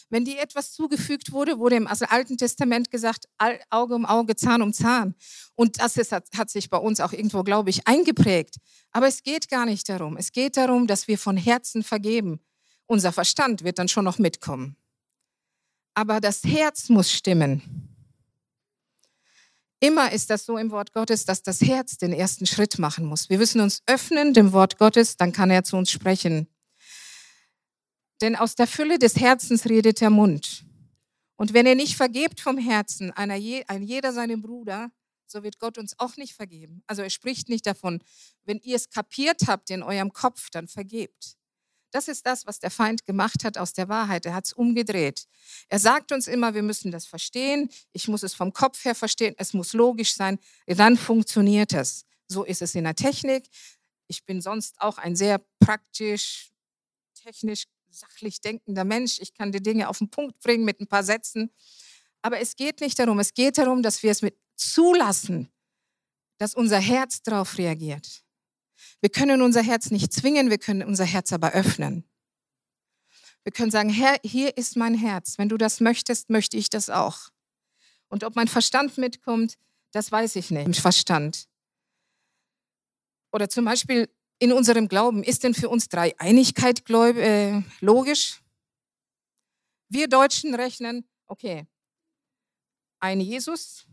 Wenn 0.08 0.24
dir 0.24 0.40
etwas 0.40 0.72
zugefügt 0.72 1.32
wurde, 1.32 1.58
wurde 1.58 1.76
im 1.76 1.88
Alten 1.88 2.36
Testament 2.36 2.90
gesagt, 2.90 3.26
Auge 3.70 3.94
um 3.94 4.06
Auge, 4.06 4.36
Zahn 4.36 4.62
um 4.62 4.72
Zahn. 4.72 5.14
Und 5.54 5.80
das 5.80 5.96
ist, 5.96 6.12
hat 6.12 6.50
sich 6.50 6.70
bei 6.70 6.78
uns 6.78 7.00
auch 7.00 7.12
irgendwo, 7.12 7.42
glaube 7.42 7.70
ich, 7.70 7.86
eingeprägt. 7.86 8.56
Aber 8.92 9.08
es 9.08 9.22
geht 9.22 9.48
gar 9.48 9.66
nicht 9.66 9.88
darum. 9.88 10.16
Es 10.16 10.32
geht 10.32 10.56
darum, 10.56 10.86
dass 10.86 11.08
wir 11.08 11.18
von 11.18 11.36
Herzen 11.36 11.82
vergeben. 11.82 12.40
Unser 12.86 13.12
Verstand 13.12 13.64
wird 13.64 13.78
dann 13.78 13.88
schon 13.88 14.04
noch 14.04 14.18
mitkommen. 14.18 14.76
Aber 15.94 16.20
das 16.20 16.44
Herz 16.44 16.88
muss 16.88 17.10
stimmen. 17.10 17.85
Immer 19.80 20.12
ist 20.12 20.30
das 20.30 20.46
so 20.46 20.56
im 20.56 20.70
Wort 20.70 20.92
Gottes, 20.92 21.26
dass 21.26 21.42
das 21.42 21.60
Herz 21.60 21.98
den 21.98 22.12
ersten 22.12 22.46
Schritt 22.46 22.78
machen 22.78 23.04
muss. 23.04 23.28
Wir 23.28 23.38
müssen 23.38 23.60
uns 23.60 23.82
öffnen 23.86 24.32
dem 24.32 24.52
Wort 24.52 24.78
Gottes, 24.78 25.16
dann 25.16 25.32
kann 25.32 25.50
er 25.50 25.64
zu 25.64 25.76
uns 25.76 25.90
sprechen. 25.90 26.48
Denn 28.22 28.36
aus 28.36 28.54
der 28.54 28.66
Fülle 28.66 28.98
des 28.98 29.16
Herzens 29.16 29.66
redet 29.66 30.00
der 30.00 30.10
Mund. 30.10 30.64
Und 31.36 31.52
wenn 31.52 31.66
ihr 31.66 31.74
nicht 31.74 31.96
vergebt 31.96 32.40
vom 32.40 32.56
Herzen, 32.56 33.10
einer, 33.10 33.34
ein 33.34 33.82
jeder 33.82 34.14
seinem 34.14 34.40
Bruder, 34.40 34.90
so 35.26 35.42
wird 35.42 35.58
Gott 35.58 35.76
uns 35.76 35.98
auch 35.98 36.16
nicht 36.16 36.34
vergeben. 36.34 36.82
Also 36.86 37.02
er 37.02 37.10
spricht 37.10 37.50
nicht 37.50 37.66
davon, 37.66 38.00
wenn 38.44 38.58
ihr 38.60 38.76
es 38.76 38.88
kapiert 38.88 39.42
habt 39.46 39.68
in 39.70 39.82
eurem 39.82 40.12
Kopf, 40.12 40.48
dann 40.50 40.68
vergebt. 40.68 41.36
Das 41.90 42.08
ist 42.08 42.26
das, 42.26 42.46
was 42.46 42.58
der 42.58 42.70
Feind 42.70 43.06
gemacht 43.06 43.44
hat 43.44 43.58
aus 43.58 43.72
der 43.72 43.88
Wahrheit. 43.88 44.26
Er 44.26 44.34
hat 44.34 44.46
es 44.46 44.52
umgedreht. 44.52 45.26
Er 45.68 45.78
sagt 45.78 46.12
uns 46.12 46.26
immer, 46.26 46.54
wir 46.54 46.62
müssen 46.62 46.90
das 46.90 47.06
verstehen. 47.06 47.70
Ich 47.92 48.08
muss 48.08 48.22
es 48.22 48.34
vom 48.34 48.52
Kopf 48.52 48.84
her 48.84 48.94
verstehen. 48.94 49.34
Es 49.38 49.54
muss 49.54 49.72
logisch 49.72 50.14
sein. 50.14 50.38
Dann 50.66 50.96
funktioniert 50.96 51.72
es. 51.72 52.04
So 52.28 52.44
ist 52.44 52.62
es 52.62 52.74
in 52.74 52.84
der 52.84 52.94
Technik. 52.94 53.48
Ich 54.08 54.24
bin 54.24 54.40
sonst 54.40 54.80
auch 54.80 54.98
ein 54.98 55.16
sehr 55.16 55.40
praktisch, 55.60 56.50
technisch 57.14 57.64
sachlich 57.88 58.40
denkender 58.40 58.84
Mensch. 58.84 59.20
Ich 59.20 59.32
kann 59.32 59.52
die 59.52 59.62
Dinge 59.62 59.88
auf 59.88 59.98
den 59.98 60.10
Punkt 60.10 60.40
bringen 60.40 60.64
mit 60.64 60.80
ein 60.80 60.86
paar 60.86 61.04
Sätzen. 61.04 61.50
Aber 62.22 62.40
es 62.40 62.56
geht 62.56 62.80
nicht 62.80 62.98
darum. 62.98 63.18
Es 63.20 63.32
geht 63.32 63.58
darum, 63.58 63.82
dass 63.82 64.02
wir 64.02 64.10
es 64.10 64.22
mit 64.22 64.36
zulassen, 64.56 65.50
dass 66.38 66.54
unser 66.54 66.78
Herz 66.78 67.22
darauf 67.22 67.56
reagiert. 67.58 68.25
Wir 69.06 69.12
können 69.12 69.40
unser 69.40 69.62
Herz 69.62 69.92
nicht 69.92 70.12
zwingen, 70.12 70.50
wir 70.50 70.58
können 70.58 70.82
unser 70.82 71.04
Herz 71.04 71.32
aber 71.32 71.52
öffnen. 71.52 72.02
Wir 73.44 73.52
können 73.52 73.70
sagen, 73.70 73.88
Herr, 73.88 74.16
hier 74.24 74.56
ist 74.56 74.76
mein 74.76 74.94
Herz. 74.94 75.38
Wenn 75.38 75.48
du 75.48 75.56
das 75.56 75.78
möchtest, 75.78 76.28
möchte 76.28 76.56
ich 76.56 76.70
das 76.70 76.90
auch. 76.90 77.28
Und 78.08 78.24
ob 78.24 78.34
mein 78.34 78.48
Verstand 78.48 78.98
mitkommt, 78.98 79.58
das 79.92 80.10
weiß 80.10 80.34
ich 80.34 80.50
nicht. 80.50 80.80
Verstand. 80.80 81.46
Oder 83.30 83.48
zum 83.48 83.66
Beispiel 83.66 84.12
in 84.40 84.52
unserem 84.52 84.88
Glauben, 84.88 85.22
ist 85.22 85.44
denn 85.44 85.54
für 85.54 85.68
uns 85.68 85.88
Dreieinigkeit 85.88 86.84
gläub, 86.84 87.14
äh, 87.14 87.62
logisch? 87.78 88.42
Wir 89.88 90.08
Deutschen 90.08 90.52
rechnen, 90.52 91.08
okay, 91.28 91.68
ein 92.98 93.20
Jesus, 93.20 93.86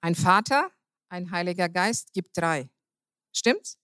ein 0.00 0.14
Vater, 0.14 0.70
ein 1.08 1.32
Heiliger 1.32 1.68
Geist 1.68 2.12
gibt 2.12 2.36
drei. 2.36 2.70
Stimmt's? 3.32 3.78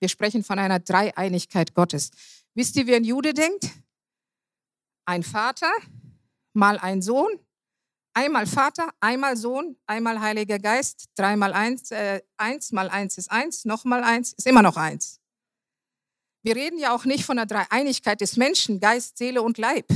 Wir 0.00 0.08
sprechen 0.08 0.42
von 0.42 0.58
einer 0.58 0.80
Dreieinigkeit 0.80 1.74
Gottes. 1.74 2.10
Wisst 2.54 2.76
ihr, 2.76 2.86
wie 2.86 2.94
ein 2.94 3.04
Jude 3.04 3.34
denkt? 3.34 3.70
Ein 5.04 5.22
Vater, 5.22 5.70
mal 6.52 6.78
ein 6.78 7.02
Sohn, 7.02 7.38
Einmal 8.14 8.46
Vater, 8.46 8.92
einmal 9.00 9.38
Sohn, 9.38 9.76
einmal 9.86 10.20
Heiliger 10.20 10.58
Geist, 10.58 11.08
dreimal 11.14 11.54
eins, 11.54 11.90
äh, 11.90 12.20
eins 12.36 12.70
mal 12.70 12.90
eins 12.90 13.16
ist 13.16 13.30
eins, 13.30 13.64
nochmal 13.64 14.04
eins 14.04 14.34
ist 14.34 14.46
immer 14.46 14.60
noch 14.60 14.76
eins. 14.76 15.18
Wir 16.42 16.54
reden 16.54 16.78
ja 16.78 16.94
auch 16.94 17.06
nicht 17.06 17.24
von 17.24 17.36
der 17.36 17.46
Dreieinigkeit 17.46 18.20
des 18.20 18.36
Menschen, 18.36 18.80
Geist, 18.80 19.16
Seele 19.16 19.40
und 19.40 19.56
Leib. 19.56 19.86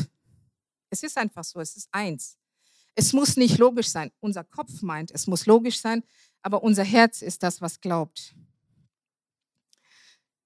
Es 0.89 1.03
ist 1.03 1.19
einfach 1.19 1.45
so, 1.45 1.61
es 1.61 1.77
ist 1.77 1.89
eins. 1.93 2.39
Es 2.95 3.13
muss 3.13 3.37
nicht 3.37 3.59
logisch 3.59 3.89
sein. 3.89 4.11
Unser 4.21 4.45
Kopf 4.45 4.81
meint, 4.81 5.11
es 5.11 5.27
muss 5.27 5.45
logisch 5.45 5.81
sein, 5.81 6.03
aber 6.41 6.63
unser 6.63 6.85
Herz 6.85 7.21
ist 7.21 7.43
das, 7.43 7.61
was 7.61 7.81
glaubt. 7.81 8.35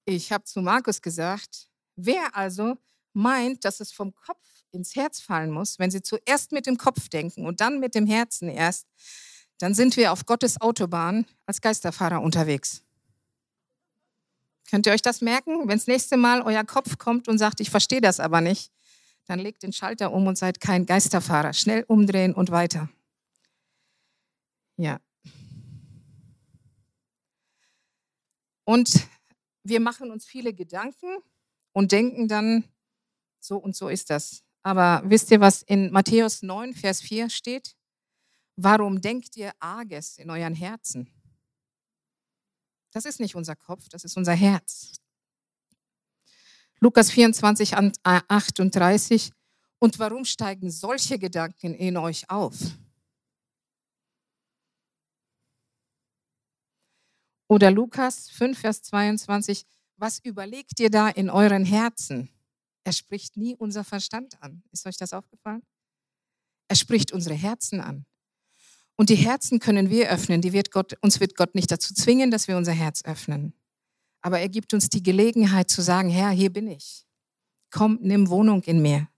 Ich 0.05 0.33
habe 0.33 0.45
zu 0.45 0.61
Markus 0.61 1.03
gesagt, 1.03 1.69
wer 1.97 2.37
also 2.37 2.77
meint, 3.13 3.65
dass 3.65 3.81
es 3.81 3.93
vom 3.93 4.15
Kopf 4.15 4.39
ins 4.73 4.95
Herz 4.95 5.21
fallen 5.21 5.51
muss, 5.51 5.79
wenn 5.79 5.91
sie 5.91 6.03
zuerst 6.03 6.53
mit 6.53 6.67
dem 6.67 6.79
Kopf 6.79 7.09
denken 7.09 7.47
und 7.47 7.61
dann 7.61 7.81
mit 7.81 7.95
dem 7.95 8.07
Herzen 8.07 8.49
erst, 8.49 8.87
dann 9.59 9.75
sind 9.75 9.97
wir 9.97 10.13
auf 10.13 10.27
Gottes 10.27 10.61
Autobahn 10.61 11.27
als 11.47 11.61
Geisterfahrer 11.61 12.23
unterwegs. 12.23 12.83
Könnt 14.71 14.87
ihr 14.87 14.93
euch 14.93 15.03
das 15.03 15.21
merken? 15.21 15.69
Wenn 15.69 15.79
das 15.79 15.89
nächste 15.89 16.17
Mal 16.17 16.43
euer 16.43 16.65
Kopf 16.65 16.97
kommt 16.97 17.27
und 17.29 17.39
sagt, 17.39 17.61
ich 17.61 17.71
verstehe 17.71 18.01
das 18.01 18.21
aber 18.21 18.41
nicht, 18.41 18.73
dann 19.27 19.41
legt 19.41 19.63
den 19.63 19.73
Schalter 19.73 20.13
um 20.13 20.27
und 20.27 20.39
seid 20.39 20.61
kein 20.61 20.87
Geisterfahrer. 20.87 21.53
Schnell 21.53 21.85
umdrehen 21.89 22.35
und 22.35 22.51
weiter. 22.51 22.89
Ja. 24.77 25.01
Und 28.65 29.07
wir 29.63 29.81
machen 29.81 30.11
uns 30.11 30.25
viele 30.25 30.55
Gedanken 30.55 31.19
und 31.73 31.93
denken 31.93 32.29
dann, 32.29 32.65
so 33.39 33.57
und 33.57 33.77
so 33.77 33.89
ist 33.89 34.11
das. 34.11 34.43
Aber 34.63 35.03
wisst 35.05 35.31
ihr, 35.31 35.41
was 35.41 35.63
in 35.63 35.91
Matthäus 35.91 36.43
9, 36.43 36.75
Vers 36.75 37.01
4 37.01 37.31
steht? 37.31 37.77
Warum 38.57 39.01
denkt 39.01 39.37
ihr 39.37 39.53
Arges 39.59 40.19
in 40.19 40.31
euren 40.31 40.55
Herzen? 40.55 41.11
Das 42.93 43.05
ist 43.05 43.21
nicht 43.21 43.35
unser 43.35 43.57
Kopf, 43.57 43.89
das 43.89 44.05
ist 44.05 44.17
unser 44.17 44.35
Herz. 44.35 45.01
Lukas 46.81 47.11
24, 47.11 47.75
38. 48.05 49.33
Und 49.79 49.99
warum 49.99 50.25
steigen 50.25 50.71
solche 50.71 51.19
Gedanken 51.19 51.75
in 51.75 51.97
euch 51.97 52.29
auf? 52.29 52.57
Oder 57.51 57.73
Lukas 57.73 58.31
5, 58.31 58.61
Vers 58.61 58.83
22. 58.83 59.67
Was 59.97 60.21
überlegt 60.21 60.79
ihr 60.79 60.89
da 60.89 61.09
in 61.09 61.29
euren 61.29 61.65
Herzen? 61.65 62.31
Er 62.85 62.93
spricht 62.93 63.37
nie 63.37 63.57
unser 63.57 63.83
Verstand 63.83 64.41
an. 64.41 64.63
Ist 64.71 64.87
euch 64.87 64.97
das 64.97 65.13
aufgefallen? 65.13 65.63
Er 66.69 66.77
spricht 66.77 67.11
unsere 67.11 67.35
Herzen 67.35 67.81
an. 67.81 68.07
Und 68.95 69.11
die 69.11 69.17
Herzen 69.17 69.59
können 69.59 69.91
wir 69.91 70.11
öffnen. 70.11 70.43
Die 70.43 70.53
wird 70.53 70.71
Gott, 70.71 70.95
uns 71.01 71.19
wird 71.19 71.35
Gott 71.35 71.57
nicht 71.57 71.73
dazu 71.73 71.93
zwingen, 71.93 72.31
dass 72.31 72.47
wir 72.47 72.57
unser 72.57 72.71
Herz 72.71 73.05
öffnen. 73.05 73.53
Aber 74.23 74.39
er 74.39 74.49
gibt 74.49 74.73
uns 74.73 74.89
die 74.89 75.03
Gelegenheit 75.03 75.71
zu 75.71 75.83
sagen, 75.83 76.09
Herr, 76.09 76.31
hier 76.31 76.53
bin 76.53 76.69
ich. 76.69 77.05
Komm, 77.73 77.99
nimm 78.01 78.29
Wohnung 78.29 78.63
in 78.63 78.81
mir. 78.81 79.09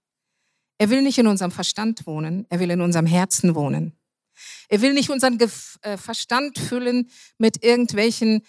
Er 0.78 0.88
will 0.88 1.02
nicht 1.02 1.18
in 1.18 1.26
unserem 1.26 1.50
Verstand 1.50 2.06
wohnen, 2.06 2.46
er 2.48 2.60
will 2.60 2.70
in 2.70 2.80
unserem 2.80 3.06
Herzen 3.06 3.54
wohnen. 3.54 3.92
Er 4.68 4.80
will 4.80 4.94
nicht 4.94 5.10
unseren 5.10 5.38
äh, 5.40 5.96
Verstand 5.96 6.58
füllen 6.58 7.10
mit 7.38 7.62
irgendwelchen 7.62 8.42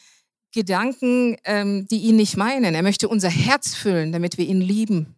Gedanken, 0.52 1.38
ähm, 1.46 1.88
die 1.88 2.00
ihn 2.00 2.16
nicht 2.16 2.38
meinen. 2.38 2.76
Er 2.76 2.84
möchte 2.84 3.10
unser 3.10 3.30
Herz 3.30 3.74
füllen, 3.74 4.12
damit 4.12 4.38
wir 4.38 4.46
ihn 4.46 4.62
lieben, 4.62 5.16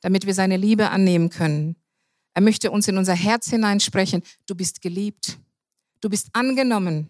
damit 0.00 0.26
wir 0.26 0.34
seine 0.34 0.56
Liebe 0.56 0.90
annehmen 0.90 1.30
können. 1.30 1.76
Er 2.34 2.42
möchte 2.42 2.70
uns 2.70 2.88
in 2.88 2.98
unser 2.98 3.14
Herz 3.14 3.48
hineinsprechen. 3.50 4.22
Du 4.46 4.54
bist 4.54 4.80
geliebt. 4.80 5.38
Du 6.00 6.08
bist 6.08 6.28
angenommen. 6.32 7.08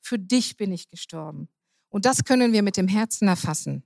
Für 0.00 0.18
dich 0.18 0.56
bin 0.56 0.72
ich 0.72 0.90
gestorben. 0.90 1.48
Und 1.88 2.04
das 2.04 2.24
können 2.24 2.52
wir 2.52 2.62
mit 2.62 2.76
dem 2.76 2.88
Herzen 2.88 3.28
erfassen. 3.28 3.82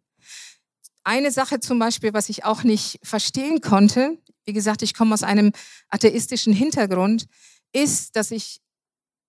Eine 1.04 1.30
Sache 1.30 1.60
zum 1.60 1.78
Beispiel, 1.78 2.12
was 2.12 2.28
ich 2.28 2.44
auch 2.44 2.62
nicht 2.62 2.98
verstehen 3.02 3.60
konnte, 3.60 4.18
wie 4.44 4.52
gesagt, 4.52 4.82
ich 4.82 4.94
komme 4.94 5.14
aus 5.14 5.22
einem 5.22 5.52
atheistischen 5.88 6.52
Hintergrund, 6.52 7.26
ist, 7.72 8.16
dass 8.16 8.30
ich 8.30 8.60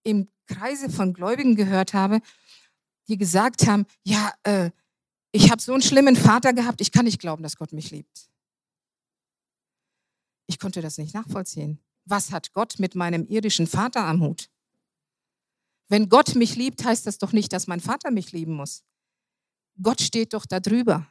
im 0.03 0.29
Kreise 0.47 0.89
von 0.89 1.13
Gläubigen 1.13 1.55
gehört 1.55 1.93
habe, 1.93 2.21
die 3.07 3.17
gesagt 3.17 3.67
haben, 3.67 3.85
ja, 4.03 4.33
äh, 4.43 4.71
ich 5.31 5.49
habe 5.49 5.61
so 5.61 5.73
einen 5.73 5.81
schlimmen 5.81 6.15
Vater 6.15 6.53
gehabt, 6.53 6.81
ich 6.81 6.91
kann 6.91 7.05
nicht 7.05 7.19
glauben, 7.19 7.43
dass 7.43 7.55
Gott 7.55 7.71
mich 7.71 7.91
liebt. 7.91 8.29
Ich 10.47 10.59
konnte 10.59 10.81
das 10.81 10.97
nicht 10.97 11.13
nachvollziehen. 11.13 11.79
Was 12.05 12.31
hat 12.31 12.53
Gott 12.53 12.79
mit 12.79 12.95
meinem 12.95 13.25
irdischen 13.27 13.67
Vater 13.67 14.03
am 14.05 14.21
Hut? 14.21 14.49
Wenn 15.87 16.09
Gott 16.09 16.35
mich 16.35 16.55
liebt, 16.55 16.83
heißt 16.83 17.05
das 17.05 17.17
doch 17.17 17.31
nicht, 17.31 17.53
dass 17.53 17.67
mein 17.67 17.79
Vater 17.79 18.11
mich 18.11 18.31
lieben 18.31 18.53
muss. 18.53 18.83
Gott 19.81 20.01
steht 20.01 20.33
doch 20.33 20.45
da 20.45 20.59
drüber. 20.59 21.07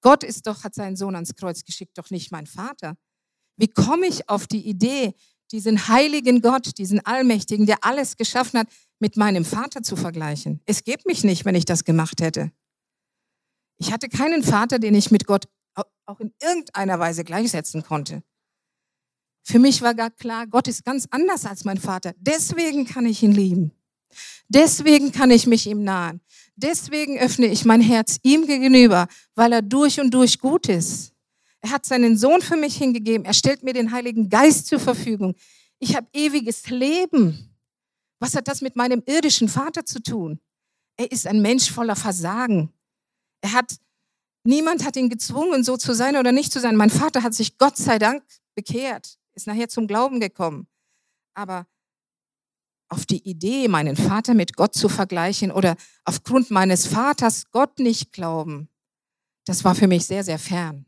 Gott 0.00 0.24
ist 0.24 0.46
doch, 0.46 0.64
hat 0.64 0.74
seinen 0.74 0.96
Sohn 0.96 1.14
ans 1.14 1.34
Kreuz 1.34 1.64
geschickt, 1.64 1.96
doch 1.98 2.10
nicht 2.10 2.30
mein 2.30 2.46
Vater. 2.46 2.96
Wie 3.56 3.68
komme 3.68 4.06
ich 4.06 4.28
auf 4.28 4.46
die 4.46 4.66
Idee, 4.66 5.14
diesen 5.52 5.88
heiligen 5.88 6.40
Gott, 6.40 6.78
diesen 6.78 7.04
Allmächtigen, 7.04 7.66
der 7.66 7.84
alles 7.84 8.16
geschaffen 8.16 8.60
hat, 8.60 8.68
mit 8.98 9.16
meinem 9.16 9.44
Vater 9.44 9.82
zu 9.82 9.96
vergleichen. 9.96 10.60
Es 10.66 10.84
gäbe 10.84 11.02
mich 11.06 11.24
nicht, 11.24 11.44
wenn 11.44 11.54
ich 11.54 11.64
das 11.64 11.84
gemacht 11.84 12.20
hätte. 12.20 12.50
Ich 13.78 13.92
hatte 13.92 14.08
keinen 14.08 14.42
Vater, 14.42 14.78
den 14.78 14.94
ich 14.94 15.10
mit 15.10 15.26
Gott 15.26 15.46
auch 16.06 16.20
in 16.20 16.32
irgendeiner 16.42 16.98
Weise 16.98 17.22
gleichsetzen 17.22 17.82
konnte. 17.82 18.22
Für 19.44 19.58
mich 19.58 19.80
war 19.82 19.94
gar 19.94 20.10
klar, 20.10 20.46
Gott 20.46 20.68
ist 20.68 20.84
ganz 20.84 21.06
anders 21.10 21.46
als 21.46 21.64
mein 21.64 21.78
Vater. 21.78 22.14
Deswegen 22.18 22.84
kann 22.86 23.06
ich 23.06 23.22
ihn 23.22 23.32
lieben. 23.32 23.72
Deswegen 24.48 25.12
kann 25.12 25.30
ich 25.30 25.46
mich 25.46 25.66
ihm 25.66 25.84
nahen. 25.84 26.20
Deswegen 26.56 27.18
öffne 27.18 27.46
ich 27.46 27.64
mein 27.64 27.80
Herz 27.80 28.18
ihm 28.22 28.46
gegenüber, 28.46 29.06
weil 29.34 29.52
er 29.52 29.62
durch 29.62 30.00
und 30.00 30.12
durch 30.12 30.40
gut 30.40 30.68
ist. 30.68 31.12
Er 31.60 31.70
hat 31.70 31.84
seinen 31.84 32.16
Sohn 32.16 32.40
für 32.40 32.56
mich 32.56 32.76
hingegeben. 32.76 33.24
Er 33.24 33.34
stellt 33.34 33.62
mir 33.62 33.72
den 33.72 33.92
Heiligen 33.92 34.28
Geist 34.28 34.66
zur 34.66 34.78
Verfügung. 34.78 35.34
Ich 35.78 35.96
habe 35.96 36.06
ewiges 36.12 36.68
Leben. 36.68 37.56
Was 38.20 38.34
hat 38.34 38.48
das 38.48 38.60
mit 38.60 38.76
meinem 38.76 39.02
irdischen 39.06 39.48
Vater 39.48 39.84
zu 39.84 40.02
tun? 40.02 40.40
Er 40.96 41.10
ist 41.10 41.26
ein 41.26 41.40
Mensch 41.40 41.70
voller 41.70 41.96
Versagen. 41.96 42.72
Er 43.40 43.52
hat, 43.52 43.76
niemand 44.44 44.84
hat 44.84 44.96
ihn 44.96 45.08
gezwungen, 45.08 45.62
so 45.62 45.76
zu 45.76 45.94
sein 45.94 46.16
oder 46.16 46.32
nicht 46.32 46.52
zu 46.52 46.60
sein. 46.60 46.76
Mein 46.76 46.90
Vater 46.90 47.22
hat 47.22 47.34
sich 47.34 47.58
Gott 47.58 47.76
sei 47.76 47.98
Dank 47.98 48.24
bekehrt, 48.54 49.18
ist 49.34 49.46
nachher 49.46 49.68
zum 49.68 49.86
Glauben 49.86 50.18
gekommen. 50.18 50.66
Aber 51.34 51.66
auf 52.88 53.06
die 53.06 53.28
Idee, 53.28 53.68
meinen 53.68 53.96
Vater 53.96 54.34
mit 54.34 54.56
Gott 54.56 54.74
zu 54.74 54.88
vergleichen 54.88 55.52
oder 55.52 55.76
aufgrund 56.04 56.50
meines 56.50 56.86
Vaters 56.86 57.50
Gott 57.50 57.78
nicht 57.78 58.12
glauben, 58.12 58.68
das 59.46 59.62
war 59.62 59.74
für 59.74 59.86
mich 59.86 60.06
sehr, 60.06 60.24
sehr 60.24 60.38
fern. 60.38 60.84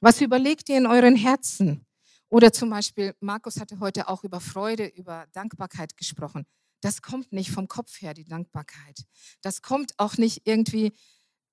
Was 0.00 0.20
überlegt 0.20 0.68
ihr 0.68 0.78
in 0.78 0.86
euren 0.86 1.16
Herzen? 1.16 1.84
Oder 2.28 2.52
zum 2.52 2.70
Beispiel, 2.70 3.14
Markus 3.20 3.58
hatte 3.58 3.80
heute 3.80 4.08
auch 4.08 4.22
über 4.22 4.40
Freude, 4.40 4.86
über 4.86 5.26
Dankbarkeit 5.32 5.96
gesprochen. 5.96 6.46
Das 6.80 7.02
kommt 7.02 7.32
nicht 7.32 7.50
vom 7.50 7.66
Kopf 7.66 8.00
her, 8.00 8.14
die 8.14 8.24
Dankbarkeit. 8.24 9.04
Das 9.40 9.62
kommt 9.62 9.94
auch 9.96 10.16
nicht 10.18 10.42
irgendwie, 10.44 10.92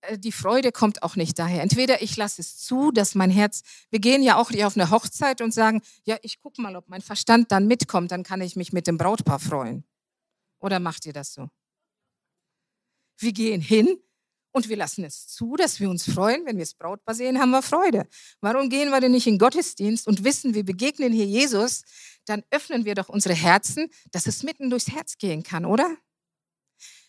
äh, 0.01 0.19
die 0.19 0.31
Freude 0.31 0.71
kommt 0.71 1.01
auch 1.01 1.15
nicht 1.15 1.39
daher. 1.39 1.63
Entweder 1.63 2.01
ich 2.03 2.15
lasse 2.17 2.41
es 2.41 2.57
zu, 2.57 2.91
dass 2.91 3.15
mein 3.15 3.31
Herz, 3.31 3.63
wir 3.89 3.99
gehen 3.99 4.21
ja 4.21 4.37
auch 4.37 4.51
nicht 4.51 4.65
auf 4.65 4.77
eine 4.77 4.91
Hochzeit 4.91 5.41
und 5.41 5.53
sagen, 5.53 5.81
ja, 6.03 6.17
ich 6.21 6.39
gucke 6.39 6.61
mal, 6.61 6.75
ob 6.75 6.87
mein 6.89 7.01
Verstand 7.01 7.51
dann 7.51 7.67
mitkommt, 7.67 8.11
dann 8.11 8.23
kann 8.23 8.41
ich 8.41 8.55
mich 8.55 8.73
mit 8.73 8.85
dem 8.85 8.97
Brautpaar 8.97 9.39
freuen. 9.39 9.85
Oder 10.59 10.79
macht 10.79 11.05
ihr 11.05 11.13
das 11.13 11.33
so? 11.33 11.49
Wir 13.17 13.31
gehen 13.31 13.61
hin 13.61 13.97
und 14.55 14.69
wir 14.69 14.77
lassen 14.77 15.03
es 15.03 15.27
zu, 15.27 15.57
dass 15.57 15.81
wir 15.81 15.89
uns 15.89 16.09
freuen. 16.09 16.45
Wenn 16.45 16.55
wir 16.55 16.63
das 16.63 16.75
Brautpaar 16.75 17.13
sehen, 17.13 17.39
haben 17.39 17.51
wir 17.51 17.61
Freude. 17.61 18.07
Warum 18.39 18.69
gehen 18.69 18.89
wir 18.89 19.01
denn 19.01 19.11
nicht 19.11 19.27
in 19.27 19.37
Gottesdienst 19.37 20.07
und 20.07 20.23
wissen, 20.23 20.53
wir 20.53 20.63
begegnen 20.63 21.11
hier 21.11 21.25
Jesus? 21.25 21.83
Dann 22.25 22.41
öffnen 22.51 22.85
wir 22.85 22.95
doch 22.95 23.09
unsere 23.09 23.35
Herzen, 23.35 23.89
dass 24.11 24.27
es 24.27 24.43
mitten 24.43 24.69
durchs 24.69 24.89
Herz 24.89 25.17
gehen 25.17 25.43
kann, 25.43 25.65
oder? 25.65 25.97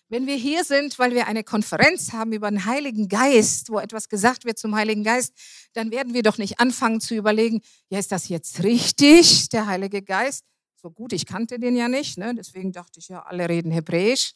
Wenn 0.08 0.26
wir 0.26 0.34
hier 0.34 0.64
sind, 0.64 0.98
weil 0.98 1.14
wir 1.14 1.28
eine 1.28 1.44
Konferenz 1.44 2.12
haben 2.12 2.32
über 2.32 2.50
den 2.50 2.64
Heiligen 2.64 3.08
Geist, 3.08 3.70
wo 3.70 3.78
etwas 3.78 4.08
gesagt 4.08 4.44
wird 4.44 4.58
zum 4.58 4.74
Heiligen 4.74 5.04
Geist, 5.04 5.32
dann 5.72 5.92
werden 5.92 6.14
wir 6.14 6.24
doch 6.24 6.38
nicht 6.38 6.58
anfangen 6.58 7.00
zu 7.00 7.14
überlegen, 7.14 7.60
ja, 7.90 8.00
ist 8.00 8.10
das 8.10 8.28
jetzt 8.28 8.64
richtig, 8.64 9.50
der 9.50 9.66
Heilige 9.66 10.02
Geist? 10.02 10.44
So 10.74 10.90
gut, 10.90 11.12
ich 11.12 11.26
kannte 11.26 11.60
den 11.60 11.76
ja 11.76 11.86
nicht, 11.86 12.18
ne? 12.18 12.34
deswegen 12.34 12.72
dachte 12.72 12.98
ich 12.98 13.06
ja, 13.06 13.22
alle 13.22 13.48
reden 13.48 13.70
Hebräisch. 13.70 14.34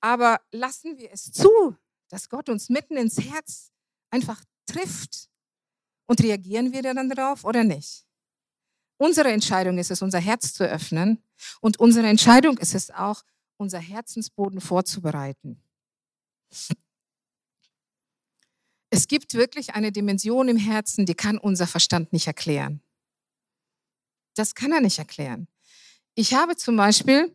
Aber 0.00 0.40
lassen 0.52 0.98
wir 0.98 1.10
es 1.12 1.32
zu, 1.32 1.76
dass 2.12 2.28
Gott 2.28 2.50
uns 2.50 2.68
mitten 2.68 2.98
ins 2.98 3.18
Herz 3.18 3.72
einfach 4.10 4.44
trifft. 4.66 5.30
Und 6.06 6.22
reagieren 6.22 6.70
wir 6.72 6.82
dann 6.82 7.08
darauf 7.08 7.42
oder 7.44 7.64
nicht? 7.64 8.04
Unsere 8.98 9.32
Entscheidung 9.32 9.78
ist 9.78 9.90
es, 9.90 10.02
unser 10.02 10.20
Herz 10.20 10.52
zu 10.52 10.64
öffnen. 10.64 11.24
Und 11.62 11.80
unsere 11.80 12.06
Entscheidung 12.06 12.58
ist 12.58 12.74
es 12.74 12.90
auch, 12.90 13.22
unser 13.56 13.78
Herzensboden 13.78 14.60
vorzubereiten. 14.60 15.62
Es 18.90 19.08
gibt 19.08 19.32
wirklich 19.32 19.74
eine 19.74 19.90
Dimension 19.90 20.48
im 20.48 20.58
Herzen, 20.58 21.06
die 21.06 21.14
kann 21.14 21.38
unser 21.38 21.66
Verstand 21.66 22.12
nicht 22.12 22.26
erklären. 22.26 22.82
Das 24.34 24.54
kann 24.54 24.72
er 24.72 24.82
nicht 24.82 24.98
erklären. 24.98 25.48
Ich 26.14 26.34
habe 26.34 26.56
zum 26.56 26.76
Beispiel 26.76 27.34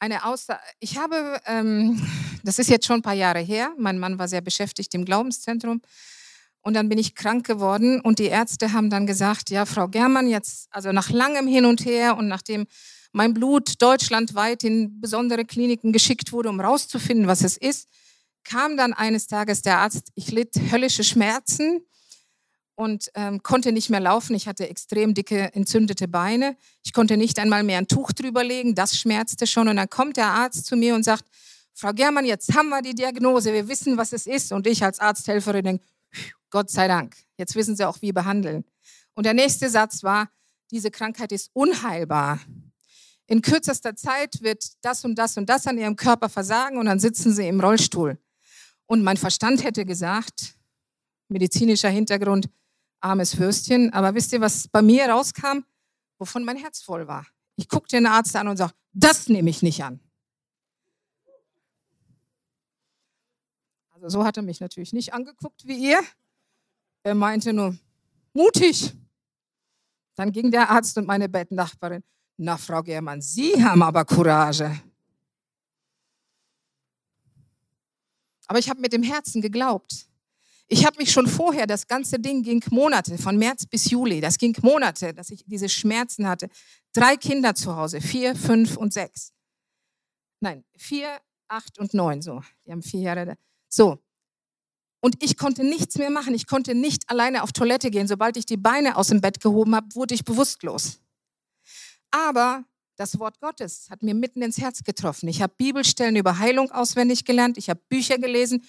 eine 0.00 0.24
Aussage, 0.24 0.60
ich 0.80 0.98
habe, 0.98 1.40
ähm, 1.46 2.00
das 2.42 2.58
ist 2.58 2.68
jetzt 2.68 2.86
schon 2.86 2.96
ein 2.96 3.02
paar 3.02 3.14
Jahre 3.14 3.40
her, 3.40 3.72
mein 3.78 3.98
Mann 3.98 4.18
war 4.18 4.26
sehr 4.26 4.40
beschäftigt 4.40 4.94
im 4.94 5.04
Glaubenszentrum 5.04 5.80
und 6.62 6.74
dann 6.74 6.88
bin 6.88 6.98
ich 6.98 7.14
krank 7.14 7.46
geworden 7.46 8.00
und 8.00 8.18
die 8.18 8.26
Ärzte 8.26 8.72
haben 8.72 8.90
dann 8.90 9.06
gesagt, 9.06 9.50
ja, 9.50 9.64
Frau 9.66 9.88
Germann, 9.88 10.28
jetzt, 10.28 10.68
also 10.70 10.92
nach 10.92 11.10
langem 11.10 11.46
Hin 11.46 11.64
und 11.64 11.84
Her 11.84 12.16
und 12.16 12.28
nachdem 12.28 12.66
mein 13.12 13.34
Blut 13.34 13.80
deutschlandweit 13.82 14.64
in 14.64 15.00
besondere 15.00 15.44
Kliniken 15.44 15.92
geschickt 15.92 16.32
wurde, 16.32 16.48
um 16.48 16.60
rauszufinden, 16.60 17.26
was 17.26 17.42
es 17.42 17.56
ist, 17.56 17.88
kam 18.44 18.76
dann 18.76 18.92
eines 18.92 19.26
Tages 19.26 19.62
der 19.62 19.78
Arzt, 19.78 20.10
ich 20.14 20.30
litt 20.30 20.54
höllische 20.70 21.04
Schmerzen 21.04 21.84
und 22.80 23.10
ähm, 23.14 23.42
konnte 23.42 23.72
nicht 23.72 23.90
mehr 23.90 24.00
laufen. 24.00 24.34
Ich 24.34 24.48
hatte 24.48 24.66
extrem 24.66 25.12
dicke, 25.12 25.54
entzündete 25.54 26.08
Beine. 26.08 26.56
Ich 26.82 26.94
konnte 26.94 27.18
nicht 27.18 27.38
einmal 27.38 27.62
mehr 27.62 27.76
ein 27.76 27.88
Tuch 27.88 28.10
drüber 28.12 28.42
legen. 28.42 28.74
Das 28.74 28.96
schmerzte 28.96 29.46
schon. 29.46 29.68
Und 29.68 29.76
dann 29.76 29.90
kommt 29.90 30.16
der 30.16 30.28
Arzt 30.28 30.64
zu 30.64 30.76
mir 30.76 30.94
und 30.94 31.02
sagt, 31.02 31.26
Frau 31.74 31.92
Germann, 31.92 32.24
jetzt 32.24 32.56
haben 32.56 32.70
wir 32.70 32.80
die 32.80 32.94
Diagnose. 32.94 33.52
Wir 33.52 33.68
wissen, 33.68 33.98
was 33.98 34.14
es 34.14 34.26
ist. 34.26 34.50
Und 34.50 34.66
ich 34.66 34.82
als 34.82 34.98
Arzthelferin 34.98 35.62
denke, 35.62 35.84
Gott 36.48 36.70
sei 36.70 36.88
Dank. 36.88 37.16
Jetzt 37.36 37.54
wissen 37.54 37.76
Sie 37.76 37.86
auch, 37.86 38.00
wie 38.00 38.12
behandeln. 38.12 38.64
Und 39.12 39.26
der 39.26 39.34
nächste 39.34 39.68
Satz 39.68 40.02
war, 40.02 40.30
diese 40.70 40.90
Krankheit 40.90 41.32
ist 41.32 41.50
unheilbar. 41.52 42.40
In 43.26 43.42
kürzester 43.42 43.94
Zeit 43.94 44.40
wird 44.40 44.64
das 44.80 45.04
und 45.04 45.16
das 45.16 45.36
und 45.36 45.50
das 45.50 45.66
an 45.66 45.76
Ihrem 45.76 45.96
Körper 45.96 46.30
versagen 46.30 46.78
und 46.78 46.86
dann 46.86 46.98
sitzen 46.98 47.34
Sie 47.34 47.46
im 47.46 47.60
Rollstuhl. 47.60 48.16
Und 48.86 49.02
mein 49.02 49.18
Verstand 49.18 49.64
hätte 49.64 49.84
gesagt, 49.84 50.54
medizinischer 51.28 51.90
Hintergrund, 51.90 52.48
armes 53.00 53.38
Würstchen. 53.38 53.92
Aber 53.92 54.14
wisst 54.14 54.32
ihr, 54.32 54.40
was 54.40 54.68
bei 54.68 54.82
mir 54.82 55.08
rauskam? 55.08 55.64
Wovon 56.18 56.44
mein 56.44 56.56
Herz 56.56 56.82
voll 56.82 57.06
war. 57.06 57.26
Ich 57.56 57.68
guckte 57.68 57.96
den 57.96 58.06
Arzt 58.06 58.36
an 58.36 58.48
und 58.48 58.56
sage, 58.56 58.72
das 58.92 59.28
nehme 59.28 59.50
ich 59.50 59.62
nicht 59.62 59.82
an. 59.82 60.00
Also 63.90 64.08
so 64.08 64.24
hat 64.24 64.36
er 64.36 64.42
mich 64.42 64.60
natürlich 64.60 64.92
nicht 64.92 65.12
angeguckt 65.12 65.66
wie 65.66 65.90
ihr. 65.90 66.00
Er 67.02 67.14
meinte 67.14 67.52
nur, 67.52 67.76
mutig. 68.32 68.94
Dann 70.14 70.32
ging 70.32 70.50
der 70.50 70.70
Arzt 70.70 70.96
und 70.98 71.06
meine 71.06 71.28
Bettnachbarin, 71.28 72.02
na 72.36 72.56
Frau 72.56 72.82
Germann, 72.82 73.20
Sie 73.20 73.62
haben 73.62 73.82
aber 73.82 74.04
Courage. 74.04 74.80
Aber 78.46 78.58
ich 78.58 78.68
habe 78.68 78.80
mit 78.80 78.92
dem 78.92 79.02
Herzen 79.02 79.40
geglaubt. 79.40 80.09
Ich 80.72 80.86
habe 80.86 80.98
mich 80.98 81.10
schon 81.10 81.26
vorher, 81.26 81.66
das 81.66 81.88
ganze 81.88 82.20
Ding 82.20 82.44
ging 82.44 82.62
Monate, 82.70 83.18
von 83.18 83.36
März 83.36 83.66
bis 83.66 83.90
Juli, 83.90 84.20
das 84.20 84.38
ging 84.38 84.56
Monate, 84.62 85.12
dass 85.12 85.30
ich 85.30 85.42
diese 85.44 85.68
Schmerzen 85.68 86.28
hatte. 86.28 86.48
Drei 86.92 87.16
Kinder 87.16 87.56
zu 87.56 87.74
Hause, 87.74 88.00
vier, 88.00 88.36
fünf 88.36 88.76
und 88.76 88.92
sechs. 88.92 89.32
Nein, 90.38 90.64
vier, 90.76 91.20
acht 91.48 91.76
und 91.80 91.92
neun, 91.92 92.22
so. 92.22 92.40
Die 92.64 92.70
haben 92.70 92.82
vier 92.82 93.00
Jahre. 93.00 93.36
So. 93.68 93.98
Und 95.00 95.20
ich 95.20 95.36
konnte 95.36 95.64
nichts 95.64 95.98
mehr 95.98 96.10
machen. 96.10 96.34
Ich 96.34 96.46
konnte 96.46 96.76
nicht 96.76 97.10
alleine 97.10 97.42
auf 97.42 97.50
Toilette 97.50 97.90
gehen. 97.90 98.06
Sobald 98.06 98.36
ich 98.36 98.46
die 98.46 98.56
Beine 98.56 98.96
aus 98.96 99.08
dem 99.08 99.20
Bett 99.20 99.40
gehoben 99.40 99.74
habe, 99.74 99.92
wurde 99.96 100.14
ich 100.14 100.24
bewusstlos. 100.24 101.00
Aber 102.12 102.64
das 102.94 103.18
Wort 103.18 103.40
Gottes 103.40 103.88
hat 103.90 104.04
mir 104.04 104.14
mitten 104.14 104.40
ins 104.40 104.58
Herz 104.58 104.84
getroffen. 104.84 105.28
Ich 105.28 105.42
habe 105.42 105.52
Bibelstellen 105.56 106.14
über 106.14 106.38
Heilung 106.38 106.70
auswendig 106.70 107.24
gelernt. 107.24 107.58
Ich 107.58 107.68
habe 107.68 107.80
Bücher 107.88 108.18
gelesen 108.18 108.62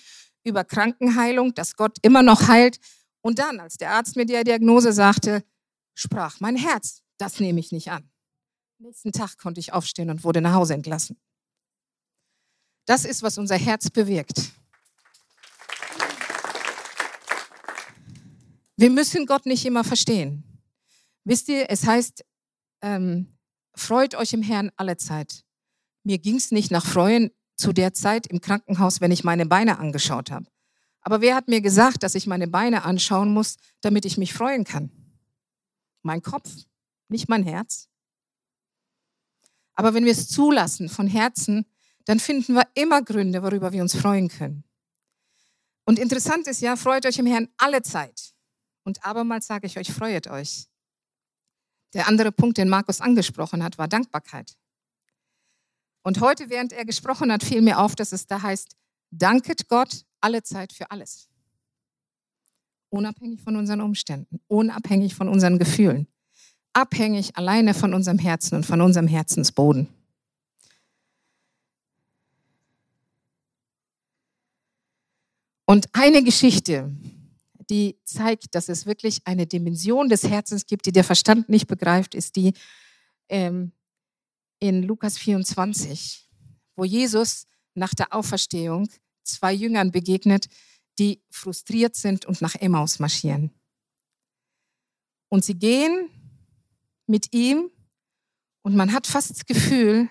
über 0.44 0.64
Krankenheilung, 0.64 1.54
dass 1.54 1.76
Gott 1.76 1.98
immer 2.02 2.24
noch 2.24 2.48
heilt. 2.48 2.80
Und 3.22 3.40
dann, 3.40 3.60
als 3.60 3.78
der 3.78 3.92
Arzt 3.92 4.16
mir 4.16 4.26
die 4.26 4.44
Diagnose 4.44 4.94
sagte, 4.94 5.44
sprach 5.94 6.40
mein 6.40 6.56
Herz, 6.56 7.02
das 7.18 7.40
nehme 7.40 7.60
ich 7.60 7.72
nicht 7.72 7.92
an. 7.92 8.10
nächsten 8.80 9.12
Tag 9.12 9.38
konnte 9.38 9.60
ich 9.60 9.74
aufstehen 9.74 10.10
und 10.10 10.24
wurde 10.24 10.42
nach 10.42 10.54
Hause 10.54 10.74
entlassen. 10.74 11.20
Das 12.86 13.06
ist, 13.06 13.22
was 13.22 13.38
unser 13.38 13.58
Herz 13.58 13.90
bewirkt. 13.90 14.52
Wir 18.76 18.90
müssen 18.90 19.28
Gott 19.28 19.46
nicht 19.46 19.66
immer 19.66 19.84
verstehen. 19.84 20.44
Wisst 21.24 21.50
ihr, 21.50 21.70
es 21.70 21.86
heißt, 21.86 22.26
ähm, 22.82 23.38
freut 23.76 24.16
euch 24.16 24.34
im 24.34 24.42
Herrn 24.42 24.72
alle 24.76 24.98
Zeit. 24.98 25.44
Mir 26.04 26.18
ging 26.18 26.38
es 26.38 26.50
nicht 26.50 26.72
nach 26.72 26.86
Freuen 26.86 27.30
zu 27.62 27.72
der 27.72 27.94
Zeit 27.94 28.28
im 28.28 28.42
Krankenhaus, 28.42 29.00
wenn 29.00 29.12
ich 29.12 29.24
meine 29.24 29.46
Beine 29.46 29.80
angeschaut 29.80 30.32
habe. 30.32 30.46
Aber 31.02 31.22
wer 31.22 31.36
hat 31.36 31.48
mir 31.48 31.62
gesagt, 31.62 32.04
dass 32.04 32.16
ich 32.16 32.28
meine 32.28 32.48
Beine 32.48 32.84
anschauen 32.84 33.34
muss, 33.34 33.58
damit 33.82 34.06
ich 34.06 34.18
mich 34.18 34.34
freuen 34.34 34.64
kann? 34.64 34.92
Mein 36.04 36.22
Kopf, 36.22 36.50
nicht 37.08 37.30
mein 37.30 37.44
Herz. 37.44 37.88
Aber 39.74 39.94
wenn 39.94 40.06
wir 40.06 40.12
es 40.12 40.28
zulassen 40.28 40.90
von 40.90 41.08
Herzen, 41.08 41.66
dann 42.06 42.20
finden 42.20 42.54
wir 42.54 42.68
immer 42.74 43.02
Gründe, 43.02 43.42
worüber 43.42 43.72
wir 43.72 43.82
uns 43.82 43.96
freuen 43.96 44.28
können. 44.28 44.64
Und 45.86 45.98
interessant 46.00 46.48
ist 46.48 46.62
ja, 46.62 46.76
freut 46.76 47.06
euch 47.06 47.18
im 47.18 47.26
Herrn 47.26 47.48
alle 47.58 47.82
Zeit. 47.82 48.34
Und 48.84 49.04
abermals 49.04 49.48
sage 49.48 49.68
ich 49.68 49.78
euch, 49.78 49.92
freut 49.92 50.28
euch. 50.28 50.68
Der 51.94 52.08
andere 52.08 52.32
Punkt, 52.32 52.58
den 52.58 52.70
Markus 52.70 53.02
angesprochen 53.02 53.64
hat, 53.64 53.78
war 53.78 53.88
Dankbarkeit. 53.88 54.56
Und 56.04 56.20
heute, 56.20 56.50
während 56.50 56.74
er 56.74 56.86
gesprochen 56.86 57.32
hat, 57.32 57.44
fiel 57.44 57.62
mir 57.62 57.80
auf, 57.80 57.96
dass 57.96 58.12
es 58.12 58.28
da 58.28 58.42
heißt, 58.42 58.76
danket 59.12 59.68
Gott 59.68 60.06
alle 60.20 60.44
Zeit 60.44 60.74
für 60.74 60.90
alles. 60.92 61.28
unabhängig 62.90 63.42
von 63.42 63.56
unseren 63.56 63.82
Umständen, 63.82 64.40
unabhängig 64.48 65.16
von 65.16 65.30
unseren 65.30 65.58
Gefühlen, 65.58 66.08
abhängig 66.74 67.38
alleine 67.38 67.74
von 67.74 67.94
unserem 67.94 68.20
Herzen 68.20 68.56
und 68.56 68.66
von 68.66 68.82
unserem 68.82 69.08
Herzensboden. 69.08 69.88
Und 75.66 75.88
eine 75.94 76.22
Geschichte, 76.22 76.92
die 77.70 77.98
zeigt, 78.04 78.54
dass 78.56 78.68
es 78.68 78.86
wirklich 78.86 79.22
eine 79.26 79.48
Dimension 79.48 80.10
des 80.10 80.28
Herzens 80.28 80.66
gibt, 80.66 80.86
die 80.86 80.92
der 80.92 81.06
Verstand 81.06 81.48
nicht 81.48 81.68
begreift, 81.68 82.14
ist 82.14 82.36
die 82.36 82.54
ähm, 83.30 83.72
in 84.62 84.84
Lukas 84.84 85.18
24, 85.18 86.30
wo 86.76 86.86
Jesus 86.86 87.48
nach 87.74 87.94
der 87.94 88.14
Auferstehung 88.14 88.88
zwei 89.24 89.52
Jüngern 89.52 89.92
begegnet, 89.92 90.48
die 91.00 91.22
frustriert 91.30 91.96
sind 91.96 92.26
und 92.26 92.42
nach 92.42 92.56
Emmaus 92.56 93.00
marschieren. 93.00 93.52
Und 95.30 95.44
sie 95.44 95.56
gehen 95.56 96.10
mit 97.08 97.34
ihm 97.34 97.72
und 98.62 98.76
man 98.76 98.94
hat 98.94 99.08
fast 99.08 99.32
das 99.32 99.46
Gefühl, 99.46 100.10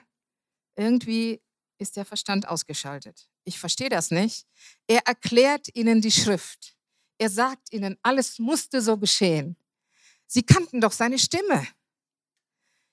irgendwie 0.76 1.40
ist 1.78 1.96
der 1.96 2.04
Verstand 2.04 2.48
ausgeschaltet. 2.48 3.30
Ich 3.44 3.58
verstehe 3.58 3.88
das 3.88 4.10
nicht. 4.10 4.46
Er 4.86 5.06
erklärt 5.06 5.74
ihnen 5.74 6.00
die 6.00 6.10
Schrift. 6.10 6.76
Er 7.18 7.30
sagt 7.30 7.72
ihnen, 7.72 7.96
alles 8.02 8.38
musste 8.38 8.80
so 8.80 8.96
geschehen. 8.96 9.56
Sie 10.26 10.42
kannten 10.42 10.80
doch 10.80 10.92
seine 10.92 11.18
Stimme. 11.18 11.66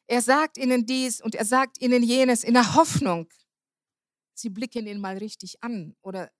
Er 0.07 0.21
sagt 0.21 0.57
ihnen 0.57 0.85
dies 0.85 1.21
und 1.21 1.35
er 1.35 1.45
sagt 1.45 1.81
ihnen 1.81 2.01
jenes 2.01 2.43
in 2.43 2.53
der 2.53 2.75
Hoffnung. 2.75 3.29
Sie 4.33 4.49
blicken 4.49 4.87
ihn 4.87 4.99
mal 4.99 5.17
richtig 5.17 5.61
an 5.61 5.95
oder 6.01 6.31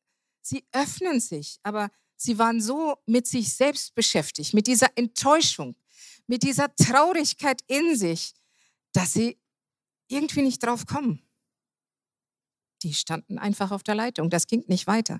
sie 0.41 0.65
öffnen 0.71 1.19
sich, 1.19 1.59
aber 1.63 1.89
sie 2.15 2.39
waren 2.39 2.61
so 2.61 2.95
mit 3.05 3.27
sich 3.27 3.53
selbst 3.53 3.93
beschäftigt, 3.93 4.53
mit 4.53 4.67
dieser 4.67 4.97
Enttäuschung, 4.97 5.75
mit 6.27 6.43
dieser 6.43 6.73
Traurigkeit 6.75 7.61
in 7.67 7.97
sich, 7.97 8.33
dass 8.93 9.13
sie 9.13 9.39
irgendwie 10.07 10.43
nicht 10.43 10.63
drauf 10.63 10.85
kommen. 10.85 11.27
Die 12.83 12.93
standen 12.93 13.37
einfach 13.37 13.71
auf 13.71 13.83
der 13.83 13.95
Leitung, 13.95 14.29
das 14.29 14.47
ging 14.47 14.63
nicht 14.67 14.87
weiter. 14.87 15.19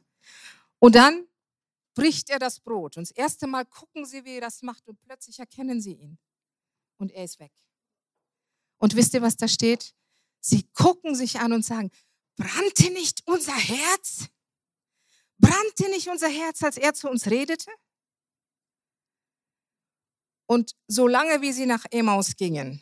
Und 0.80 0.96
dann 0.96 1.28
bricht 1.96 2.30
er 2.30 2.40
das 2.40 2.60
Brot 2.60 2.96
und 2.96 3.10
das 3.10 3.12
erste 3.12 3.48
Mal 3.48 3.66
gucken 3.66 4.06
sie, 4.06 4.24
wie 4.24 4.36
er 4.36 4.42
das 4.42 4.62
macht 4.62 4.88
und 4.88 5.02
plötzlich 5.02 5.40
erkennen 5.40 5.82
sie 5.82 5.94
ihn 5.94 6.20
und 6.98 7.12
er 7.12 7.24
ist 7.24 7.40
weg. 7.40 7.52
Und 8.78 8.96
wisst 8.96 9.14
ihr, 9.14 9.22
was 9.22 9.38
da 9.38 9.48
steht? 9.48 9.94
Sie 10.40 10.64
gucken 10.74 11.16
sich 11.16 11.40
an 11.40 11.54
und 11.54 11.66
sagen, 11.66 11.92
brannte 12.36 12.92
nicht 12.92 13.24
unser 13.26 13.56
Herz? 13.56 14.28
Brannte 15.40 15.90
nicht 15.90 16.08
unser 16.08 16.30
Herz, 16.30 16.64
als 16.64 16.78
er 16.78 16.94
zu 16.94 17.10
uns 17.10 17.28
redete? 17.28 17.72
Und 20.48 20.76
solange 20.88 21.42
wie 21.42 21.52
sie 21.52 21.66
nach 21.66 21.86
Emmaus 21.92 22.36
gingen, 22.36 22.82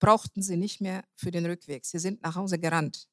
brauchten 0.00 0.42
sie 0.42 0.56
nicht 0.56 0.80
mehr 0.80 1.04
für 1.14 1.30
den 1.30 1.46
Rückweg. 1.46 1.84
Sie 1.84 1.98
sind 1.98 2.22
nach 2.22 2.34
Hause 2.34 2.58
gerannt. 2.58 3.08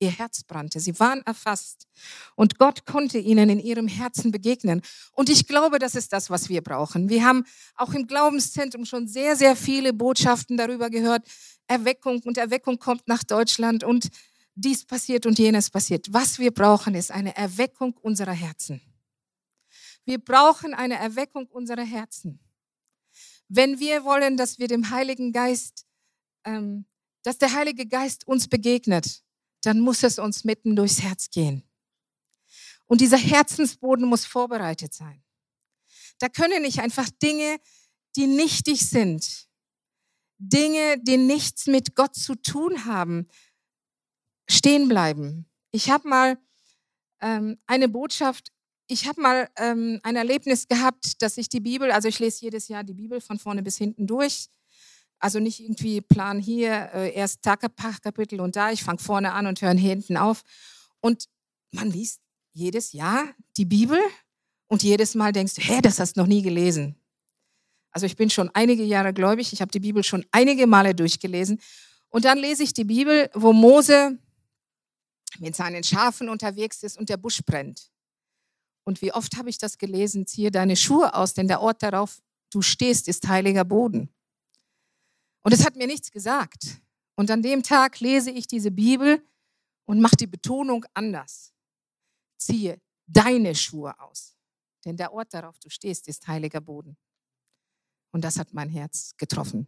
Ihr 0.00 0.10
Herz 0.10 0.44
brannte. 0.44 0.78
Sie 0.78 0.98
waren 1.00 1.22
erfasst. 1.22 1.88
Und 2.36 2.58
Gott 2.58 2.86
konnte 2.86 3.18
ihnen 3.18 3.50
in 3.50 3.58
ihrem 3.58 3.88
Herzen 3.88 4.30
begegnen. 4.30 4.80
Und 5.12 5.28
ich 5.28 5.46
glaube, 5.46 5.78
das 5.78 5.94
ist 5.94 6.12
das, 6.12 6.30
was 6.30 6.48
wir 6.48 6.62
brauchen. 6.62 7.08
Wir 7.08 7.24
haben 7.24 7.44
auch 7.74 7.92
im 7.94 8.06
Glaubenszentrum 8.06 8.84
schon 8.84 9.08
sehr, 9.08 9.34
sehr 9.34 9.56
viele 9.56 9.92
Botschaften 9.92 10.56
darüber 10.56 10.88
gehört. 10.88 11.26
Erweckung 11.66 12.22
und 12.24 12.38
Erweckung 12.38 12.78
kommt 12.78 13.08
nach 13.08 13.24
Deutschland 13.24 13.82
und 13.82 14.08
dies 14.54 14.84
passiert 14.84 15.26
und 15.26 15.38
jenes 15.38 15.70
passiert. 15.70 16.12
Was 16.12 16.38
wir 16.38 16.52
brauchen, 16.52 16.94
ist 16.94 17.10
eine 17.10 17.36
Erweckung 17.36 17.94
unserer 18.00 18.32
Herzen. 18.32 18.80
Wir 20.04 20.18
brauchen 20.18 20.74
eine 20.74 20.94
Erweckung 20.94 21.46
unserer 21.48 21.84
Herzen. 21.84 22.40
Wenn 23.48 23.78
wir 23.78 24.04
wollen, 24.04 24.36
dass 24.36 24.58
wir 24.58 24.68
dem 24.68 24.90
Heiligen 24.90 25.32
Geist, 25.32 25.86
ähm, 26.44 26.86
dass 27.22 27.38
der 27.38 27.52
Heilige 27.52 27.86
Geist 27.86 28.26
uns 28.26 28.48
begegnet, 28.48 29.22
dann 29.62 29.80
muss 29.80 30.02
es 30.02 30.18
uns 30.18 30.44
mitten 30.44 30.76
durchs 30.76 31.02
Herz 31.02 31.30
gehen. 31.30 31.62
Und 32.86 33.00
dieser 33.00 33.18
Herzensboden 33.18 34.06
muss 34.06 34.24
vorbereitet 34.24 34.94
sein. 34.94 35.22
Da 36.18 36.28
können 36.28 36.62
nicht 36.62 36.80
einfach 36.80 37.08
Dinge, 37.22 37.58
die 38.16 38.26
nichtig 38.26 38.88
sind, 38.88 39.48
Dinge, 40.38 40.98
die 41.02 41.16
nichts 41.16 41.66
mit 41.66 41.94
Gott 41.94 42.14
zu 42.14 42.34
tun 42.34 42.84
haben, 42.84 43.28
stehen 44.48 44.88
bleiben. 44.88 45.46
Ich 45.70 45.90
habe 45.90 46.08
mal 46.08 46.38
ähm, 47.20 47.58
eine 47.66 47.88
Botschaft, 47.88 48.52
ich 48.86 49.06
habe 49.06 49.20
mal 49.20 49.50
ähm, 49.56 50.00
ein 50.02 50.16
Erlebnis 50.16 50.66
gehabt, 50.66 51.20
dass 51.20 51.36
ich 51.36 51.48
die 51.48 51.60
Bibel, 51.60 51.90
also 51.90 52.08
ich 52.08 52.18
lese 52.18 52.42
jedes 52.42 52.68
Jahr 52.68 52.84
die 52.84 52.94
Bibel 52.94 53.20
von 53.20 53.38
vorne 53.38 53.62
bis 53.62 53.76
hinten 53.76 54.06
durch. 54.06 54.48
Also 55.20 55.40
nicht 55.40 55.60
irgendwie 55.60 56.00
Plan 56.00 56.38
hier, 56.38 56.90
äh, 56.94 57.12
erst 57.12 57.42
Kapitel 57.42 58.40
und 58.40 58.56
da, 58.56 58.70
ich 58.70 58.84
fange 58.84 59.00
vorne 59.00 59.32
an 59.32 59.46
und 59.46 59.60
höre 59.60 59.74
hinten 59.74 60.16
auf. 60.16 60.42
Und 61.00 61.28
man 61.72 61.90
liest 61.90 62.20
jedes 62.52 62.92
Jahr 62.92 63.24
die 63.56 63.64
Bibel 63.64 63.98
und 64.68 64.82
jedes 64.82 65.14
Mal 65.14 65.32
denkst 65.32 65.54
du, 65.54 65.62
hä, 65.62 65.80
das 65.82 65.98
hast 65.98 66.16
du 66.16 66.20
noch 66.20 66.26
nie 66.26 66.42
gelesen. 66.42 66.94
Also 67.90 68.06
ich 68.06 68.16
bin 68.16 68.30
schon 68.30 68.50
einige 68.54 68.84
Jahre 68.84 69.12
gläubig, 69.12 69.52
ich 69.52 69.60
habe 69.60 69.70
die 69.70 69.80
Bibel 69.80 70.04
schon 70.04 70.24
einige 70.30 70.66
Male 70.66 70.94
durchgelesen. 70.94 71.60
Und 72.10 72.24
dann 72.24 72.38
lese 72.38 72.62
ich 72.62 72.72
die 72.72 72.84
Bibel, 72.84 73.30
wo 73.34 73.52
Mose 73.52 74.18
mit 75.38 75.56
seinen 75.56 75.84
Schafen 75.84 76.28
unterwegs 76.28 76.82
ist 76.82 76.98
und 76.98 77.08
der 77.08 77.16
Busch 77.16 77.42
brennt. 77.44 77.90
Und 78.84 79.02
wie 79.02 79.12
oft 79.12 79.36
habe 79.36 79.50
ich 79.50 79.58
das 79.58 79.78
gelesen, 79.78 80.26
ziehe 80.26 80.50
deine 80.50 80.76
Schuhe 80.76 81.14
aus, 81.14 81.34
denn 81.34 81.48
der 81.48 81.60
Ort 81.60 81.82
darauf 81.82 82.22
du 82.50 82.62
stehst, 82.62 83.08
ist 83.08 83.28
heiliger 83.28 83.64
Boden. 83.64 84.08
Und 85.42 85.52
es 85.52 85.64
hat 85.64 85.76
mir 85.76 85.86
nichts 85.86 86.10
gesagt. 86.10 86.80
Und 87.16 87.30
an 87.30 87.42
dem 87.42 87.62
Tag 87.62 88.00
lese 88.00 88.30
ich 88.30 88.46
diese 88.46 88.70
Bibel 88.70 89.22
und 89.86 90.00
mache 90.00 90.16
die 90.16 90.26
Betonung 90.26 90.84
anders. 90.94 91.52
Ziehe 92.36 92.80
deine 93.06 93.54
Schuhe 93.54 93.98
aus. 93.98 94.36
Denn 94.84 94.96
der 94.96 95.12
Ort, 95.12 95.34
darauf 95.34 95.58
du 95.58 95.68
stehst, 95.68 96.06
ist 96.08 96.28
heiliger 96.28 96.60
Boden. 96.60 96.96
Und 98.12 98.22
das 98.22 98.38
hat 98.38 98.54
mein 98.54 98.68
Herz 98.68 99.14
getroffen. 99.16 99.66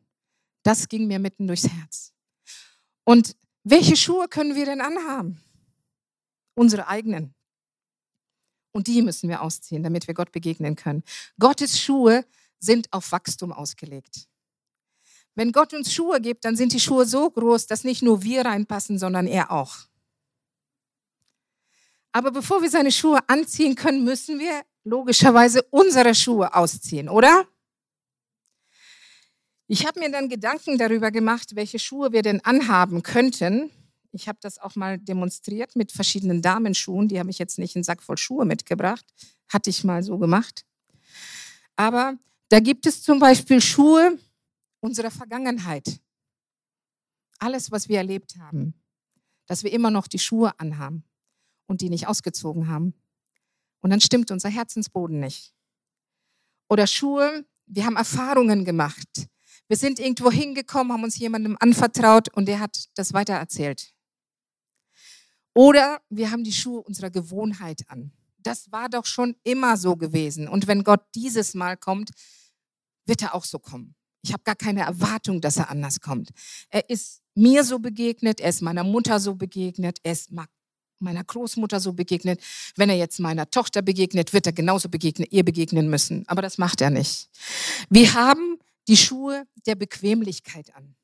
Das 0.63 0.89
ging 0.89 1.07
mir 1.07 1.19
mitten 1.19 1.47
durchs 1.47 1.69
Herz. 1.69 2.13
Und 3.05 3.37
welche 3.65 3.97
Schuhe 3.97 4.29
können 4.29 4.55
wir 4.55 4.67
denn 4.67 4.81
anhaben? 4.81 5.43
Unsere 6.55 6.87
eigenen. 6.89 7.35
Und 8.73 8.87
die 8.87 9.03
müssen 9.03 9.29
wir 9.29 9.43
ausziehen, 9.43 9.83
damit 9.83 10.07
wir 10.07 10.15
Gott 10.15 10.33
begegnen 10.33 10.77
können. 10.77 11.03
Gottes 11.39 11.81
Schuhe 11.81 12.25
sind 12.59 12.93
auf 12.93 13.11
Wachstum 13.13 13.53
ausgelegt. 13.53 14.29
Wenn 15.35 15.53
Gott 15.53 15.73
uns 15.75 15.93
Schuhe 15.93 16.21
gibt, 16.21 16.45
dann 16.45 16.57
sind 16.57 16.73
die 16.73 16.81
Schuhe 16.81 17.07
so 17.07 17.31
groß, 17.31 17.66
dass 17.66 17.85
nicht 17.85 18.03
nur 18.03 18.23
wir 18.23 18.45
reinpassen, 18.45 18.99
sondern 18.99 19.27
er 19.27 19.51
auch. 19.51 19.77
Aber 22.12 22.33
bevor 22.33 22.62
wir 22.62 22.71
seine 22.71 22.90
Schuhe 22.90 23.21
anziehen 23.29 23.75
können, 23.77 24.05
müssen 24.05 24.38
wir 24.38 24.62
logischerweise 24.85 25.62
unsere 25.71 26.14
Schuhe 26.14 26.55
ausziehen, 26.55 27.09
oder? 27.09 27.47
Ich 29.69 29.87
habe 29.87 30.01
mir 30.01 30.11
dann 30.11 30.29
Gedanken 30.29 30.79
darüber 30.79 31.12
gemacht, 31.12 31.55
welche 31.55 31.79
Schuhe 31.79 32.11
wir 32.12 32.23
denn 32.23 32.45
anhaben 32.45 33.05
könnten. 33.05 33.71
Ich 34.11 34.27
habe 34.27 34.38
das 34.43 34.59
auch 34.59 34.75
mal 34.75 34.99
demonstriert 34.99 35.77
mit 35.77 35.93
verschiedenen 35.93 36.43
Damenschuhen. 36.43 37.07
Die 37.07 37.21
habe 37.21 37.31
ich 37.31 37.38
jetzt 37.38 37.59
nicht 37.59 37.77
einen 37.77 37.85
Sack 37.85 38.03
voll 38.03 38.19
Schuhe 38.19 38.45
mitgebracht. 38.45 39.05
Hatte 39.49 39.71
ich 39.71 39.85
mal 39.85 40.03
so 40.03 40.19
gemacht. 40.19 40.64
Aber 41.77 42.16
da 42.49 42.59
gibt 42.59 42.87
es 42.87 43.05
zum 43.05 43.21
Beispiel 43.21 43.61
Schuhe, 43.61 44.19
unserer 44.81 45.11
Vergangenheit. 45.11 46.01
Alles, 47.38 47.71
was 47.71 47.88
wir 47.88 47.99
erlebt 47.99 48.37
haben, 48.37 48.75
dass 49.47 49.64
wir 49.64 49.73
immer 49.73 49.90
noch 49.90 50.07
die 50.07 50.19
Schuhe 50.19 50.59
anhaben 50.59 51.05
und 51.66 51.81
die 51.81 51.90
nicht 51.90 52.07
ausgezogen 52.07 52.69
haben. 52.69 52.95
Und 53.81 53.90
dann 53.90 54.01
stimmt 54.01 54.31
unser 54.31 54.49
Herzensboden 54.49 55.21
nicht. 55.21 55.55
Oder 56.69 56.87
Schuhe, 56.87 57.45
wir 57.66 57.85
haben 57.87 57.97
Erfahrungen 57.97 58.64
gemacht. 58.64 59.29
Wir 59.69 59.77
sind 59.77 59.99
irgendwo 59.99 60.31
hingekommen, 60.31 60.93
haben 60.93 61.05
uns 61.05 61.19
jemandem 61.19 61.57
anvertraut 61.61 62.29
und 62.35 62.47
der 62.47 62.61
hat 62.61 62.88
das 62.95 63.12
weitererzählt. 63.12 63.95
Oder 65.55 66.01
wir 66.11 66.31
haben 66.31 66.45
die 66.45 66.53
Schuhe 66.53 66.83
unserer 66.83 67.11
Gewohnheit 67.11 67.83
an. 67.88 68.12
Das 68.38 68.71
war 68.73 68.88
doch 68.88 69.07
schon 69.07 69.37
immer 69.43 69.77
so 69.77 69.97
gewesen. 69.97 70.49
Und 70.49 70.66
wenn 70.66 70.85
Gott 70.85 71.03
dieses 71.14 71.55
Mal 71.55 71.77
kommt, 71.77 72.11
wird 73.07 73.23
er 73.23 73.35
auch 73.35 73.45
so 73.45 73.59
kommen. 73.59 73.95
Ich 74.23 74.33
habe 74.33 74.43
gar 74.45 74.55
keine 74.55 74.81
Erwartung, 74.81 75.41
dass 75.41 75.57
er 75.57 75.71
anders 75.71 76.01
kommt. 76.01 76.31
Er 76.69 76.89
ist 76.91 77.23
mir 77.35 77.65
so 77.65 77.79
begegnet, 77.79 78.41
er 78.41 78.51
ist 78.51 78.61
meiner 78.61 78.85
Mutter 78.85 79.19
so 79.21 79.35
begegnet, 79.35 79.99
er 80.03 80.13
ist 80.13 80.31
meiner 80.99 81.25
Großmutter 81.25 81.81
so 81.81 81.95
begegnet. 81.95 82.43
Wenn 82.77 82.91
er 82.91 82.97
jetzt 82.97 83.19
meiner 83.19 83.51
Tochter 83.51 83.83
begegnet, 83.83 84.33
wird 84.33 84.47
er 84.47 84.53
genauso 84.53 84.89
begegnen, 84.89 85.27
ihr 85.31 85.45
begegnen 85.45 85.89
müssen. 85.89 86.29
Aber 86.29 86.43
das 86.43 86.59
macht 86.59 86.81
er 86.81 86.91
nicht. 86.91 87.31
Wir 87.89 88.13
haben 88.15 88.59
die 88.89 88.97
Schuhe 88.97 89.47
der 89.67 89.75
Bequemlichkeit 89.75 90.75
an. 90.75 90.97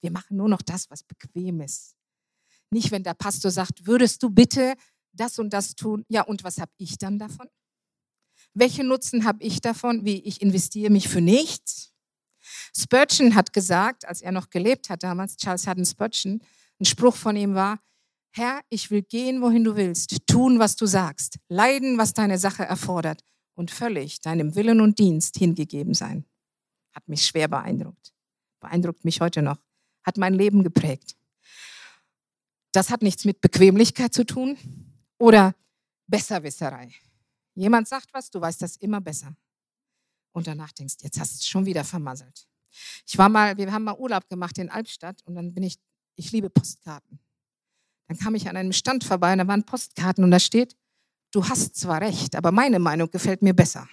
Wir 0.00 0.10
machen 0.10 0.36
nur 0.36 0.48
noch 0.48 0.62
das, 0.62 0.90
was 0.90 1.02
bequem 1.02 1.60
ist. 1.60 1.94
Nicht, 2.70 2.90
wenn 2.90 3.02
der 3.02 3.14
Pastor 3.14 3.50
sagt, 3.50 3.86
würdest 3.86 4.22
du 4.22 4.30
bitte 4.30 4.74
das 5.12 5.38
und 5.38 5.52
das 5.52 5.74
tun? 5.74 6.04
Ja, 6.08 6.22
und 6.22 6.42
was 6.44 6.58
habe 6.58 6.72
ich 6.78 6.98
dann 6.98 7.18
davon? 7.18 7.46
Welchen 8.54 8.88
Nutzen 8.88 9.24
habe 9.24 9.42
ich 9.42 9.60
davon? 9.60 10.04
Wie 10.04 10.20
ich 10.22 10.42
investiere 10.42 10.90
mich 10.90 11.08
für 11.08 11.20
nichts? 11.20 11.91
Spurgeon 12.76 13.34
hat 13.34 13.52
gesagt, 13.52 14.06
als 14.06 14.22
er 14.22 14.32
noch 14.32 14.50
gelebt 14.50 14.88
hat 14.88 15.02
damals, 15.02 15.36
Charles 15.36 15.66
Haddon 15.66 15.84
Spurgeon, 15.84 16.40
ein 16.80 16.84
Spruch 16.84 17.16
von 17.16 17.36
ihm 17.36 17.54
war, 17.54 17.78
Herr, 18.34 18.62
ich 18.70 18.90
will 18.90 19.02
gehen, 19.02 19.42
wohin 19.42 19.62
du 19.62 19.76
willst, 19.76 20.26
tun, 20.26 20.58
was 20.58 20.76
du 20.76 20.86
sagst, 20.86 21.38
leiden, 21.48 21.98
was 21.98 22.14
deine 22.14 22.38
Sache 22.38 22.64
erfordert 22.64 23.22
und 23.54 23.70
völlig 23.70 24.20
deinem 24.22 24.54
Willen 24.54 24.80
und 24.80 24.98
Dienst 24.98 25.36
hingegeben 25.36 25.92
sein. 25.92 26.24
Hat 26.94 27.06
mich 27.08 27.26
schwer 27.26 27.48
beeindruckt. 27.48 28.14
Beeindruckt 28.60 29.04
mich 29.04 29.20
heute 29.20 29.42
noch. 29.42 29.58
Hat 30.02 30.16
mein 30.16 30.32
Leben 30.32 30.62
geprägt. 30.64 31.14
Das 32.72 32.88
hat 32.88 33.02
nichts 33.02 33.26
mit 33.26 33.42
Bequemlichkeit 33.42 34.14
zu 34.14 34.24
tun 34.24 34.56
oder 35.18 35.54
Besserwisserei. 36.06 36.90
Jemand 37.54 37.86
sagt 37.86 38.14
was, 38.14 38.30
du 38.30 38.40
weißt 38.40 38.62
das 38.62 38.76
immer 38.76 39.00
besser. 39.02 39.36
Und 40.32 40.46
danach 40.46 40.72
denkst, 40.72 40.96
jetzt 41.02 41.20
hast 41.20 41.34
du 41.34 41.36
es 41.36 41.46
schon 41.46 41.66
wieder 41.66 41.84
vermasselt. 41.84 42.48
Ich 43.06 43.18
war 43.18 43.28
mal, 43.28 43.56
wir 43.56 43.72
haben 43.72 43.84
mal 43.84 43.96
Urlaub 43.96 44.28
gemacht 44.28 44.58
in 44.58 44.70
Albstadt 44.70 45.20
und 45.24 45.34
dann 45.34 45.54
bin 45.54 45.62
ich, 45.62 45.78
ich 46.16 46.32
liebe 46.32 46.50
Postkarten. 46.50 47.18
Dann 48.08 48.18
kam 48.18 48.34
ich 48.34 48.48
an 48.48 48.56
einem 48.56 48.72
Stand 48.72 49.04
vorbei 49.04 49.32
und 49.32 49.38
da 49.38 49.46
waren 49.48 49.64
Postkarten 49.64 50.24
und 50.24 50.30
da 50.30 50.38
steht, 50.38 50.76
du 51.30 51.48
hast 51.48 51.76
zwar 51.76 52.00
recht, 52.00 52.36
aber 52.36 52.52
meine 52.52 52.78
Meinung 52.78 53.10
gefällt 53.10 53.42
mir 53.42 53.54
besser. 53.54 53.88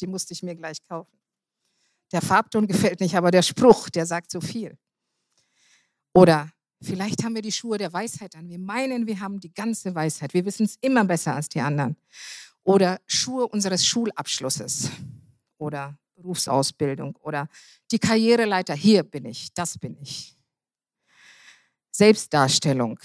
Die 0.00 0.06
musste 0.06 0.32
ich 0.32 0.42
mir 0.42 0.54
gleich 0.54 0.78
kaufen. 0.88 1.18
Der 2.12 2.22
Farbton 2.22 2.66
gefällt 2.66 3.00
nicht, 3.00 3.16
aber 3.16 3.30
der 3.30 3.42
Spruch, 3.42 3.88
der 3.90 4.06
sagt 4.06 4.30
so 4.30 4.40
viel. 4.40 4.78
Oder 6.12 6.50
vielleicht 6.80 7.24
haben 7.24 7.34
wir 7.34 7.42
die 7.42 7.52
Schuhe 7.52 7.78
der 7.78 7.92
Weisheit 7.92 8.36
an. 8.36 8.48
Wir 8.48 8.58
meinen, 8.58 9.06
wir 9.06 9.18
haben 9.20 9.40
die 9.40 9.52
ganze 9.52 9.94
Weisheit. 9.94 10.34
Wir 10.34 10.44
wissen 10.44 10.64
es 10.64 10.76
immer 10.80 11.04
besser 11.04 11.34
als 11.34 11.48
die 11.48 11.60
anderen. 11.60 11.96
Oder 12.62 13.00
Schuhe 13.06 13.48
unseres 13.48 13.84
Schulabschlusses. 13.84 14.90
Oder 15.64 15.98
Berufsausbildung. 16.16 17.16
Oder 17.22 17.48
die 17.90 17.98
Karriereleiter. 17.98 18.74
Hier 18.74 19.02
bin 19.02 19.24
ich, 19.24 19.52
das 19.54 19.78
bin 19.78 19.96
ich. 20.02 20.36
Selbstdarstellung, 21.90 22.98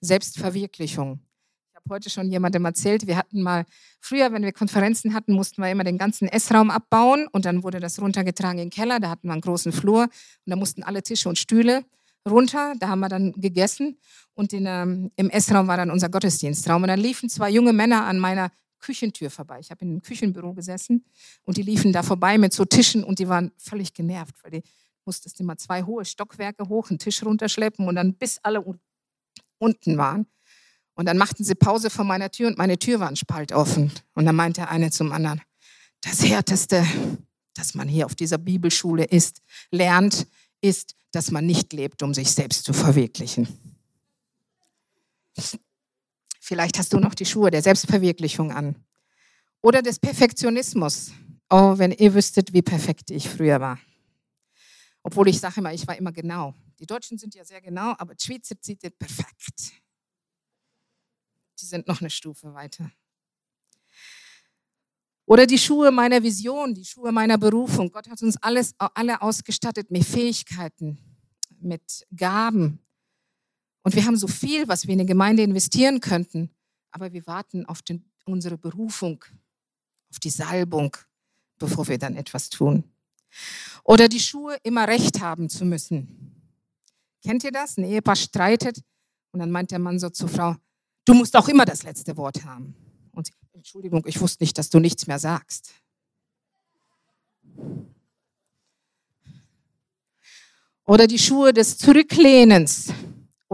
Selbstverwirklichung. 0.00 1.20
Ich 1.68 1.76
habe 1.76 1.94
heute 1.94 2.10
schon 2.10 2.30
jemandem 2.32 2.64
erzählt, 2.64 3.06
wir 3.06 3.16
hatten 3.16 3.42
mal, 3.42 3.64
früher, 4.00 4.32
wenn 4.32 4.42
wir 4.42 4.52
Konferenzen 4.52 5.12
hatten, 5.14 5.34
mussten 5.34 5.62
wir 5.62 5.70
immer 5.70 5.84
den 5.84 5.98
ganzen 5.98 6.28
Essraum 6.28 6.70
abbauen 6.70 7.28
und 7.32 7.44
dann 7.44 7.62
wurde 7.62 7.80
das 7.80 8.00
runtergetragen 8.00 8.58
in 8.58 8.66
den 8.66 8.70
Keller, 8.70 8.98
da 8.98 9.10
hatten 9.10 9.28
wir 9.28 9.32
einen 9.32 9.42
großen 9.42 9.72
Flur 9.72 10.04
und 10.04 10.10
da 10.46 10.56
mussten 10.56 10.82
alle 10.82 11.02
Tische 11.02 11.28
und 11.28 11.38
Stühle 11.38 11.84
runter, 12.26 12.72
da 12.80 12.88
haben 12.88 13.00
wir 13.00 13.10
dann 13.10 13.32
gegessen 13.32 13.98
und 14.32 14.54
in, 14.54 14.64
ähm, 14.66 15.10
im 15.16 15.28
Essraum 15.28 15.68
war 15.68 15.76
dann 15.76 15.90
unser 15.90 16.08
Gottesdienstraum 16.08 16.82
und 16.82 16.88
dann 16.88 17.00
liefen 17.00 17.28
zwei 17.28 17.50
junge 17.50 17.74
Männer 17.74 18.06
an 18.06 18.18
meiner 18.18 18.50
Küchentür 18.84 19.30
vorbei. 19.30 19.60
Ich 19.60 19.70
habe 19.70 19.82
in 19.82 19.90
einem 19.90 20.02
Küchenbüro 20.02 20.52
gesessen 20.52 21.06
und 21.44 21.56
die 21.56 21.62
liefen 21.62 21.92
da 21.92 22.02
vorbei 22.02 22.36
mit 22.36 22.52
so 22.52 22.66
Tischen 22.66 23.02
und 23.02 23.18
die 23.18 23.28
waren 23.28 23.50
völlig 23.56 23.94
genervt, 23.94 24.34
weil 24.42 24.50
die 24.50 24.62
musstest 25.06 25.40
immer 25.40 25.56
zwei 25.56 25.84
hohe 25.84 26.04
Stockwerke 26.04 26.68
hoch, 26.68 26.90
einen 26.90 26.98
Tisch 26.98 27.22
runterschleppen 27.24 27.88
und 27.88 27.94
dann 27.94 28.14
bis 28.14 28.38
alle 28.42 28.62
unten 29.58 29.96
waren. 29.96 30.26
Und 30.94 31.06
dann 31.06 31.16
machten 31.16 31.44
sie 31.44 31.54
Pause 31.54 31.88
vor 31.88 32.04
meiner 32.04 32.30
Tür 32.30 32.48
und 32.48 32.58
meine 32.58 32.78
Tür 32.78 33.00
war 33.00 33.08
ein 33.08 33.16
Spalt 33.16 33.52
offen. 33.52 33.90
Und 34.14 34.26
dann 34.26 34.36
meinte 34.36 34.68
eine 34.68 34.90
zum 34.90 35.12
anderen, 35.12 35.40
das 36.02 36.22
Härteste, 36.22 36.86
das 37.54 37.74
man 37.74 37.88
hier 37.88 38.04
auf 38.04 38.14
dieser 38.14 38.38
Bibelschule 38.38 39.04
ist, 39.04 39.40
lernt, 39.70 40.26
ist, 40.60 40.94
dass 41.10 41.30
man 41.30 41.46
nicht 41.46 41.72
lebt, 41.72 42.02
um 42.02 42.12
sich 42.12 42.30
selbst 42.32 42.64
zu 42.64 42.74
verwirklichen. 42.74 43.48
Vielleicht 46.46 46.78
hast 46.78 46.92
du 46.92 46.98
noch 46.98 47.14
die 47.14 47.24
Schuhe 47.24 47.50
der 47.50 47.62
Selbstverwirklichung 47.62 48.52
an. 48.52 48.76
Oder 49.62 49.80
des 49.80 49.98
Perfektionismus. 49.98 51.10
Oh, 51.48 51.78
wenn 51.78 51.90
ihr 51.90 52.12
wüsstet, 52.12 52.52
wie 52.52 52.60
perfekt 52.60 53.10
ich 53.10 53.30
früher 53.30 53.62
war. 53.62 53.80
Obwohl 55.02 55.28
ich 55.28 55.40
sage 55.40 55.60
immer, 55.60 55.72
ich 55.72 55.86
war 55.86 55.96
immer 55.96 56.12
genau. 56.12 56.52
Die 56.78 56.84
Deutschen 56.84 57.16
sind 57.16 57.34
ja 57.34 57.46
sehr 57.46 57.62
genau, 57.62 57.94
aber 57.96 58.14
die 58.14 58.38
sieht 58.60 58.84
es 58.84 58.90
perfekt. 58.90 59.72
Die 61.60 61.64
sind 61.64 61.88
noch 61.88 62.02
eine 62.02 62.10
Stufe 62.10 62.52
weiter. 62.52 62.92
Oder 65.24 65.46
die 65.46 65.58
Schuhe 65.58 65.90
meiner 65.90 66.22
Vision, 66.22 66.74
die 66.74 66.84
Schuhe 66.84 67.10
meiner 67.10 67.38
Berufung. 67.38 67.90
Gott 67.90 68.10
hat 68.10 68.22
uns 68.22 68.36
alles, 68.42 68.74
alle 68.76 69.22
ausgestattet 69.22 69.90
mit 69.90 70.04
Fähigkeiten, 70.04 70.98
mit 71.58 72.06
Gaben. 72.14 72.83
Und 73.84 73.94
wir 73.94 74.04
haben 74.06 74.16
so 74.16 74.26
viel, 74.26 74.66
was 74.66 74.86
wir 74.86 74.94
in 74.94 75.00
die 75.00 75.06
Gemeinde 75.06 75.42
investieren 75.42 76.00
könnten. 76.00 76.50
Aber 76.90 77.12
wir 77.12 77.26
warten 77.26 77.66
auf 77.66 77.82
den, 77.82 78.10
unsere 78.24 78.56
Berufung, 78.56 79.22
auf 80.10 80.18
die 80.18 80.30
Salbung, 80.30 80.96
bevor 81.58 81.86
wir 81.86 81.98
dann 81.98 82.16
etwas 82.16 82.48
tun. 82.48 82.84
Oder 83.84 84.08
die 84.08 84.20
Schuhe 84.20 84.56
immer 84.62 84.88
recht 84.88 85.20
haben 85.20 85.50
zu 85.50 85.66
müssen. 85.66 86.32
Kennt 87.22 87.44
ihr 87.44 87.52
das? 87.52 87.76
Ein 87.76 87.84
Ehepaar 87.84 88.16
streitet 88.16 88.80
und 89.32 89.40
dann 89.40 89.50
meint 89.50 89.70
der 89.70 89.78
Mann 89.78 89.98
so 89.98 90.08
zur 90.08 90.28
Frau, 90.28 90.56
du 91.04 91.12
musst 91.12 91.36
auch 91.36 91.48
immer 91.48 91.66
das 91.66 91.82
letzte 91.82 92.16
Wort 92.16 92.44
haben. 92.44 92.74
Und 93.12 93.26
sie, 93.26 93.32
Entschuldigung, 93.52 94.02
ich 94.06 94.20
wusste 94.20 94.42
nicht, 94.42 94.56
dass 94.56 94.70
du 94.70 94.78
nichts 94.78 95.06
mehr 95.06 95.18
sagst. 95.18 95.74
Oder 100.86 101.06
die 101.06 101.18
Schuhe 101.18 101.52
des 101.52 101.76
Zurücklehnens. 101.76 102.92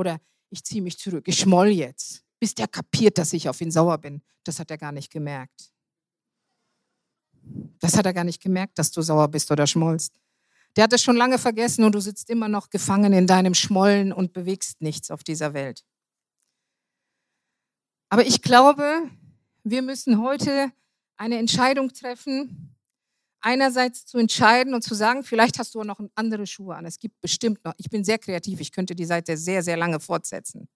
Oder 0.01 0.19
ich 0.49 0.65
ziehe 0.65 0.81
mich 0.81 0.99
zurück, 0.99 1.29
ich 1.29 1.39
schmoll 1.39 1.69
jetzt. 1.69 2.25
Bis 2.39 2.55
der 2.55 2.67
kapiert, 2.67 3.19
dass 3.19 3.35
ich 3.35 3.51
auf 3.51 3.61
ihn 3.61 3.71
sauer 3.71 3.99
bin. 3.99 4.23
Das 4.45 4.59
hat 4.59 4.71
er 4.71 4.79
gar 4.79 4.93
nicht 4.93 5.13
gemerkt. 5.13 5.71
Das 7.81 7.99
hat 7.99 8.07
er 8.07 8.15
gar 8.15 8.25
nicht 8.25 8.43
gemerkt, 8.43 8.79
dass 8.79 8.91
du 8.91 9.03
sauer 9.03 9.29
bist 9.29 9.51
oder 9.51 9.67
schmollst. 9.67 10.15
Der 10.75 10.85
hat 10.85 10.93
es 10.95 11.03
schon 11.03 11.17
lange 11.17 11.39
vergessen 11.39 11.85
und 11.85 11.95
du 11.95 12.01
sitzt 12.01 12.31
immer 12.31 12.49
noch 12.49 12.71
gefangen 12.71 13.13
in 13.13 13.27
deinem 13.27 13.53
Schmollen 13.53 14.11
und 14.11 14.33
bewegst 14.33 14.81
nichts 14.81 15.11
auf 15.11 15.23
dieser 15.23 15.53
Welt. 15.53 15.85
Aber 18.09 18.25
ich 18.27 18.41
glaube, 18.41 19.11
wir 19.65 19.83
müssen 19.83 20.23
heute 20.23 20.73
eine 21.19 21.37
Entscheidung 21.37 21.93
treffen, 21.93 22.70
einerseits 23.41 24.07
zu 24.07 24.19
entscheiden 24.19 24.75
und 24.75 24.83
zu 24.83 24.95
sagen, 24.95 25.25
vielleicht 25.25 25.59
hast 25.59 25.75
du 25.75 25.83
noch 25.83 26.01
andere 26.15 26.47
Schuhe 26.47 26.75
an. 26.75 26.85
Es 26.87 26.99
gibt 26.99 27.21
bestimmt 27.21 27.65
noch, 27.65 27.75
ich 27.77 27.89
bin 27.89 28.05
sehr 28.05 28.19
kreativ, 28.19 28.61
ich 28.61 28.73
könnte 28.73 28.95
die 28.95 29.05
Seite 29.05 29.37
sehr, 29.37 29.63
sehr 29.63 29.77
lange 29.77 30.01
fortsetzen. 30.01 30.69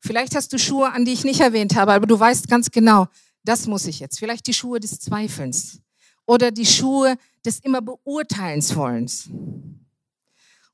Vielleicht 0.00 0.34
hast 0.34 0.52
du 0.52 0.58
Schuhe 0.58 0.90
an, 0.92 1.04
die 1.04 1.12
ich 1.12 1.24
nicht 1.24 1.40
erwähnt 1.40 1.76
habe, 1.76 1.92
aber 1.92 2.06
du 2.06 2.18
weißt 2.18 2.48
ganz 2.48 2.70
genau, 2.70 3.06
das 3.44 3.66
muss 3.66 3.86
ich 3.86 4.00
jetzt. 4.00 4.18
Vielleicht 4.18 4.46
die 4.46 4.54
Schuhe 4.54 4.80
des 4.80 4.98
Zweifelns 4.98 5.80
oder 6.26 6.50
die 6.50 6.66
Schuhe 6.66 7.16
des 7.44 7.60
immer 7.60 7.82
Beurteilens 7.82 8.74
wollens 8.74 9.28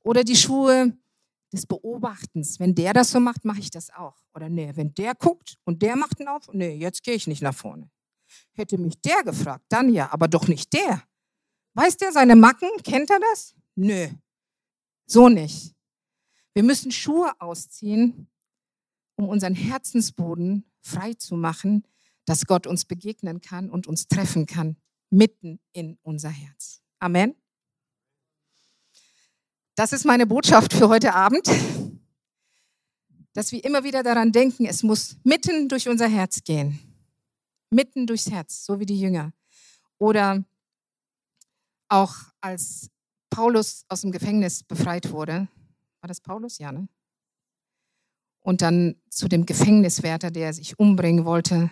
oder 0.03 0.23
die 0.23 0.37
Schuhe 0.37 0.97
des 1.53 1.67
Beobachtens. 1.67 2.61
Wenn 2.61 2.75
der 2.75 2.93
das 2.93 3.11
so 3.11 3.21
macht, 3.21 3.45
mache 3.45 3.61
ich 3.61 3.71
das 3.71 3.91
auch. 3.91 4.17
Oder 4.35 4.49
nee, 4.49 4.71
wenn 4.75 4.95
der 4.95 5.15
guckt 5.15 5.57
und 5.65 5.83
der 5.83 5.97
macht 5.97 6.21
einen 6.21 6.29
auf, 6.29 6.49
nee, 6.53 6.77
jetzt 6.77 7.03
gehe 7.03 7.15
ich 7.15 7.27
nicht 7.27 7.43
nach 7.43 7.55
vorne. 7.55 7.91
Hätte 8.53 8.79
mich 8.79 9.01
der 9.01 9.23
gefragt, 9.23 9.65
dann 9.69 9.93
ja, 9.93 10.13
aber 10.13 10.29
doch 10.29 10.49
nicht 10.49 10.73
der. 10.73 11.03
Weiß 11.75 11.97
der 11.97 12.13
seine 12.13 12.37
Macken? 12.37 12.71
Kennt 12.83 13.11
er 13.11 13.21
das? 13.21 13.55
Nö, 13.75 14.09
so 15.07 15.29
nicht. 15.29 15.75
Wir 16.55 16.63
müssen 16.63 16.91
Schuhe 16.91 17.33
ausziehen, 17.39 18.29
um 19.17 19.29
unseren 19.29 19.55
Herzensboden 19.55 20.65
frei 20.81 21.13
zu 21.15 21.37
machen, 21.37 21.87
dass 22.25 22.47
Gott 22.47 22.67
uns 22.67 22.85
begegnen 22.85 23.41
kann 23.41 23.71
und 23.71 23.87
uns 23.87 24.09
treffen 24.09 24.47
kann, 24.47 24.77
mitten 25.11 25.61
in 25.73 25.99
unser 26.03 26.31
Herz. 26.31 26.83
Amen. 26.99 27.35
Das 29.75 29.93
ist 29.93 30.07
meine 30.07 30.27
Botschaft 30.27 30.73
für 30.73 30.89
heute 30.89 31.15
Abend, 31.15 31.47
dass 33.35 33.53
wir 33.53 33.63
immer 33.63 33.85
wieder 33.85 34.03
daran 34.03 34.33
denken, 34.33 34.65
es 34.65 34.83
muss 34.83 35.17
mitten 35.23 35.69
durch 35.69 35.89
unser 35.89 36.09
Herz 36.09 36.43
gehen. 36.43 36.79
Mitten 37.71 38.07
durchs 38.07 38.31
Herz, 38.31 38.65
so 38.65 38.81
wie 38.81 38.87
die 38.87 39.01
Jünger. 39.01 39.33
Oder 39.99 40.45
auch 41.89 42.15
als 42.41 42.91
Paulus 43.31 43.85
aus 43.89 44.03
dem 44.03 44.13
Gefängnis 44.13 44.63
befreit 44.63 45.11
wurde, 45.11 45.49
war 46.01 46.09
das 46.09 46.21
Paulus? 46.21 46.59
Ja, 46.59 46.73
ne? 46.73 46.89
Und 48.41 48.63
dann 48.63 48.95
zu 49.11 49.27
dem 49.27 49.45
Gefängniswärter, 49.45 50.31
der 50.31 50.53
sich 50.53 50.79
umbringen 50.79 51.25
wollte, 51.25 51.71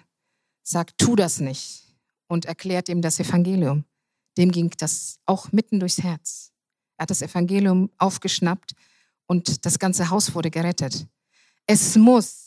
sagt, 0.65 0.99
tu 0.99 1.15
das 1.15 1.39
nicht 1.39 1.85
und 2.27 2.47
erklärt 2.47 2.89
ihm 2.89 3.01
das 3.01 3.21
Evangelium. 3.21 3.85
Dem 4.37 4.51
ging 4.51 4.71
das 4.79 5.21
auch 5.25 5.53
mitten 5.53 5.79
durchs 5.79 6.03
Herz. 6.03 6.53
Er 6.97 7.05
hat 7.05 7.11
das 7.11 7.23
Evangelium 7.23 7.91
aufgeschnappt 7.99 8.75
und 9.27 9.65
das 9.65 9.79
ganze 9.79 10.11
Haus 10.11 10.35
wurde 10.35 10.51
gerettet. 10.51 11.07
Es 11.67 11.97
muss 11.97 12.44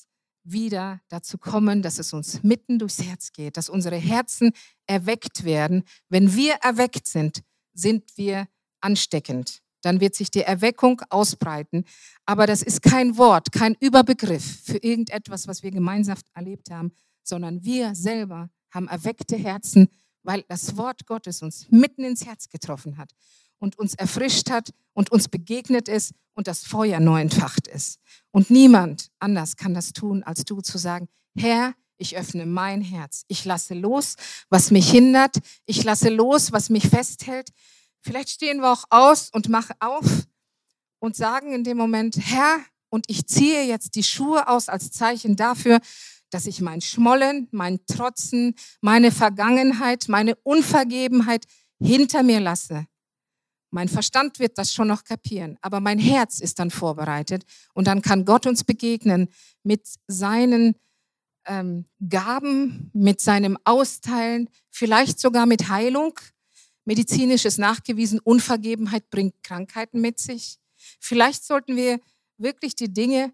wieder 0.52 1.02
dazu 1.10 1.38
kommen, 1.38 1.82
dass 1.82 2.00
es 2.00 2.14
uns 2.14 2.44
mitten 2.44 2.80
durchs 2.80 3.02
Herz 3.02 3.32
geht, 3.32 3.58
dass 3.58 3.70
unsere 3.70 3.98
Herzen 3.98 4.52
erweckt 4.86 5.44
werden. 5.44 5.84
Wenn 6.10 6.36
wir 6.36 6.56
erweckt 6.56 7.08
sind, 7.08 7.44
sind 7.74 8.18
wir 8.18 8.48
ansteckend. 8.82 9.62
Dann 9.82 10.00
wird 10.00 10.16
sich 10.16 10.32
die 10.32 10.42
Erweckung 10.42 11.02
ausbreiten. 11.10 11.86
Aber 12.26 12.48
das 12.48 12.62
ist 12.62 12.82
kein 12.82 13.18
Wort, 13.18 13.52
kein 13.52 13.76
Überbegriff 13.80 14.64
für 14.64 14.78
irgendetwas, 14.78 15.48
was 15.48 15.64
wir 15.64 15.72
gemeinsam 15.72 16.18
erlebt 16.34 16.72
haben, 16.72 16.92
sondern 17.24 17.64
wir 17.64 17.94
selber 17.96 18.50
haben 18.72 18.88
erweckte 18.88 19.38
Herzen, 19.38 19.88
weil 20.24 20.44
das 20.48 20.76
Wort 20.78 21.06
Gottes 21.06 21.42
uns 21.42 21.68
mitten 21.70 22.04
ins 22.04 22.26
Herz 22.26 22.50
getroffen 22.50 22.98
hat 22.98 23.14
und 23.60 23.78
uns 23.78 23.94
erfrischt 23.96 24.50
hat 24.50 24.72
und 24.94 25.12
uns 25.12 25.28
begegnet 25.28 25.88
ist 25.88 26.14
und 26.34 26.48
das 26.48 26.64
Feuer 26.64 27.00
neu 27.00 27.22
entfacht 27.22 27.68
ist. 27.68 28.00
Und 28.32 28.50
niemand 28.50 29.10
anders 29.20 29.56
kann 29.56 29.74
das 29.74 29.94
tun, 29.94 30.24
als 30.24 30.46
du 30.46 30.62
zu 30.62 30.78
sagen, 30.78 31.08
Herr, 31.36 31.74
ich 31.98 32.16
öffne 32.16 32.46
mein 32.46 32.82
Herz. 32.82 33.24
Ich 33.28 33.44
lasse 33.46 33.74
los, 33.74 34.16
was 34.50 34.72
mich 34.72 34.90
hindert. 34.90 35.38
Ich 35.66 35.84
lasse 35.84 36.10
los, 36.10 36.52
was 36.52 36.70
mich 36.70 36.88
festhält. 36.88 37.50
Vielleicht 38.02 38.30
stehen 38.30 38.60
wir 38.60 38.72
auch 38.72 38.86
aus 38.90 39.30
und 39.32 39.50
machen 39.50 39.76
auf 39.80 40.06
und 41.00 41.16
sagen 41.16 41.54
in 41.54 41.64
dem 41.64 41.78
Moment, 41.78 42.18
Herr, 42.18 42.60
und 42.90 43.06
ich 43.08 43.28
ziehe 43.28 43.64
jetzt 43.64 43.96
die 43.96 44.04
Schuhe 44.04 44.48
aus 44.48 44.70
als 44.70 44.92
Zeichen 44.92 45.36
dafür, 45.36 45.80
dass 46.30 46.46
ich 46.46 46.62
mein 46.62 46.82
Schmollen, 46.82 47.48
mein 47.52 47.86
Trotzen, 47.86 48.56
meine 48.82 49.12
Vergangenheit, 49.12 50.06
meine 50.08 50.36
Unvergebenheit 50.44 51.46
hinter 51.80 52.24
mir 52.24 52.40
lasse. 52.40 52.86
Mein 53.70 53.90
Verstand 53.90 54.40
wird 54.40 54.58
das 54.58 54.74
schon 54.74 54.88
noch 54.88 55.04
kapieren, 55.04 55.58
aber 55.62 55.80
mein 55.80 56.00
Herz 56.00 56.40
ist 56.40 56.60
dann 56.60 56.72
vorbereitet 56.72 57.44
und 57.74 57.88
dann 57.88 58.02
kann 58.02 58.26
Gott 58.26 58.46
uns 58.46 58.64
begegnen 58.64 59.28
mit 59.64 59.88
seinen 60.08 60.76
ähm, 61.46 61.86
Gaben, 62.08 62.90
mit 62.94 63.20
seinem 63.20 63.58
Austeilen, 63.66 64.50
vielleicht 64.70 65.20
sogar 65.20 65.46
mit 65.46 65.70
Heilung. 65.70 66.20
Medizinisch 66.86 67.46
ist 67.46 67.58
nachgewiesen, 67.58 68.20
Unvergebenheit 68.20 69.10
bringt 69.10 69.44
Krankheiten 69.44 70.00
mit 70.00 70.20
sich. 70.20 70.60
Vielleicht 71.00 71.44
sollten 71.44 71.76
wir 71.76 72.00
wirklich 72.38 72.76
die 72.76 72.94
Dinge 72.94 73.34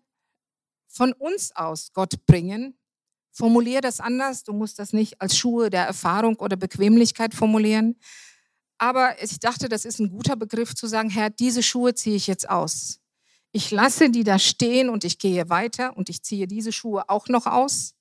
von 0.87 1.13
uns 1.13 1.55
aus 1.55 1.91
Gott 1.93 2.25
bringen. 2.25 2.77
Formulier 3.31 3.81
das 3.81 3.99
anders. 3.99 4.43
Du 4.43 4.53
musst 4.53 4.79
das 4.79 4.93
nicht 4.93 5.19
als 5.19 5.37
Schuhe 5.37 5.69
der 5.69 5.85
Erfahrung 5.85 6.35
oder 6.37 6.55
Bequemlichkeit 6.55 7.33
formulieren. 7.33 7.99
Aber 8.77 9.21
ich 9.21 9.39
dachte, 9.39 9.69
das 9.69 9.85
ist 9.85 9.99
ein 9.99 10.09
guter 10.09 10.35
Begriff 10.35 10.75
zu 10.75 10.87
sagen, 10.87 11.09
Herr, 11.09 11.29
diese 11.29 11.63
Schuhe 11.63 11.93
ziehe 11.93 12.15
ich 12.15 12.27
jetzt 12.27 12.49
aus. 12.49 12.99
Ich 13.51 13.71
lasse 13.71 14.09
die 14.09 14.23
da 14.23 14.39
stehen 14.39 14.89
und 14.89 15.03
ich 15.03 15.19
gehe 15.19 15.49
weiter 15.49 15.95
und 15.95 16.09
ich 16.09 16.23
ziehe 16.23 16.47
diese 16.47 16.71
Schuhe 16.71 17.09
auch 17.09 17.27
noch 17.27 17.45
aus 17.45 17.93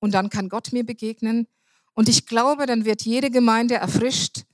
und 0.00 0.12
dann 0.14 0.30
kann 0.30 0.48
Gott 0.48 0.72
mir 0.72 0.84
begegnen. 0.84 1.46
Und 1.94 2.08
ich 2.08 2.26
glaube, 2.26 2.66
dann 2.66 2.84
wird 2.84 3.02
jede 3.02 3.30
Gemeinde 3.30 3.76
erfrischt, 3.76 4.44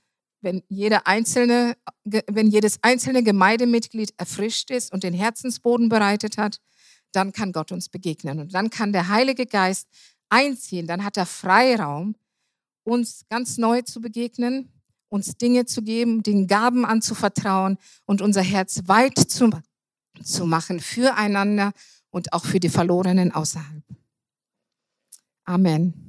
wenn, 0.41 0.63
jede 0.69 1.07
einzelne, 1.07 1.75
wenn 2.03 2.49
jedes 2.49 2.83
einzelne 2.83 3.23
Gemeindemitglied 3.23 4.13
erfrischt 4.17 4.69
ist 4.69 4.93
und 4.93 5.03
den 5.03 5.13
Herzensboden 5.13 5.89
bereitet 5.89 6.37
hat, 6.37 6.61
dann 7.11 7.31
kann 7.31 7.51
Gott 7.51 7.71
uns 7.71 7.89
begegnen. 7.89 8.39
Und 8.39 8.53
dann 8.53 8.69
kann 8.69 8.93
der 8.93 9.07
Heilige 9.07 9.45
Geist 9.45 9.87
einziehen. 10.29 10.87
Dann 10.87 11.03
hat 11.03 11.17
er 11.17 11.25
Freiraum, 11.25 12.15
uns 12.83 13.25
ganz 13.29 13.57
neu 13.57 13.81
zu 13.81 14.01
begegnen, 14.01 14.71
uns 15.09 15.37
Dinge 15.37 15.65
zu 15.65 15.81
geben, 15.81 16.23
den 16.23 16.47
Gaben 16.47 16.85
anzuvertrauen 16.85 17.77
und 18.05 18.21
unser 18.21 18.41
Herz 18.41 18.81
weit 18.85 19.17
zu, 19.17 19.49
zu 20.23 20.45
machen 20.45 20.79
füreinander 20.79 21.71
und 22.09 22.33
auch 22.33 22.45
für 22.45 22.59
die 22.59 22.69
Verlorenen 22.69 23.31
außerhalb. 23.31 23.83
Amen. 25.45 26.06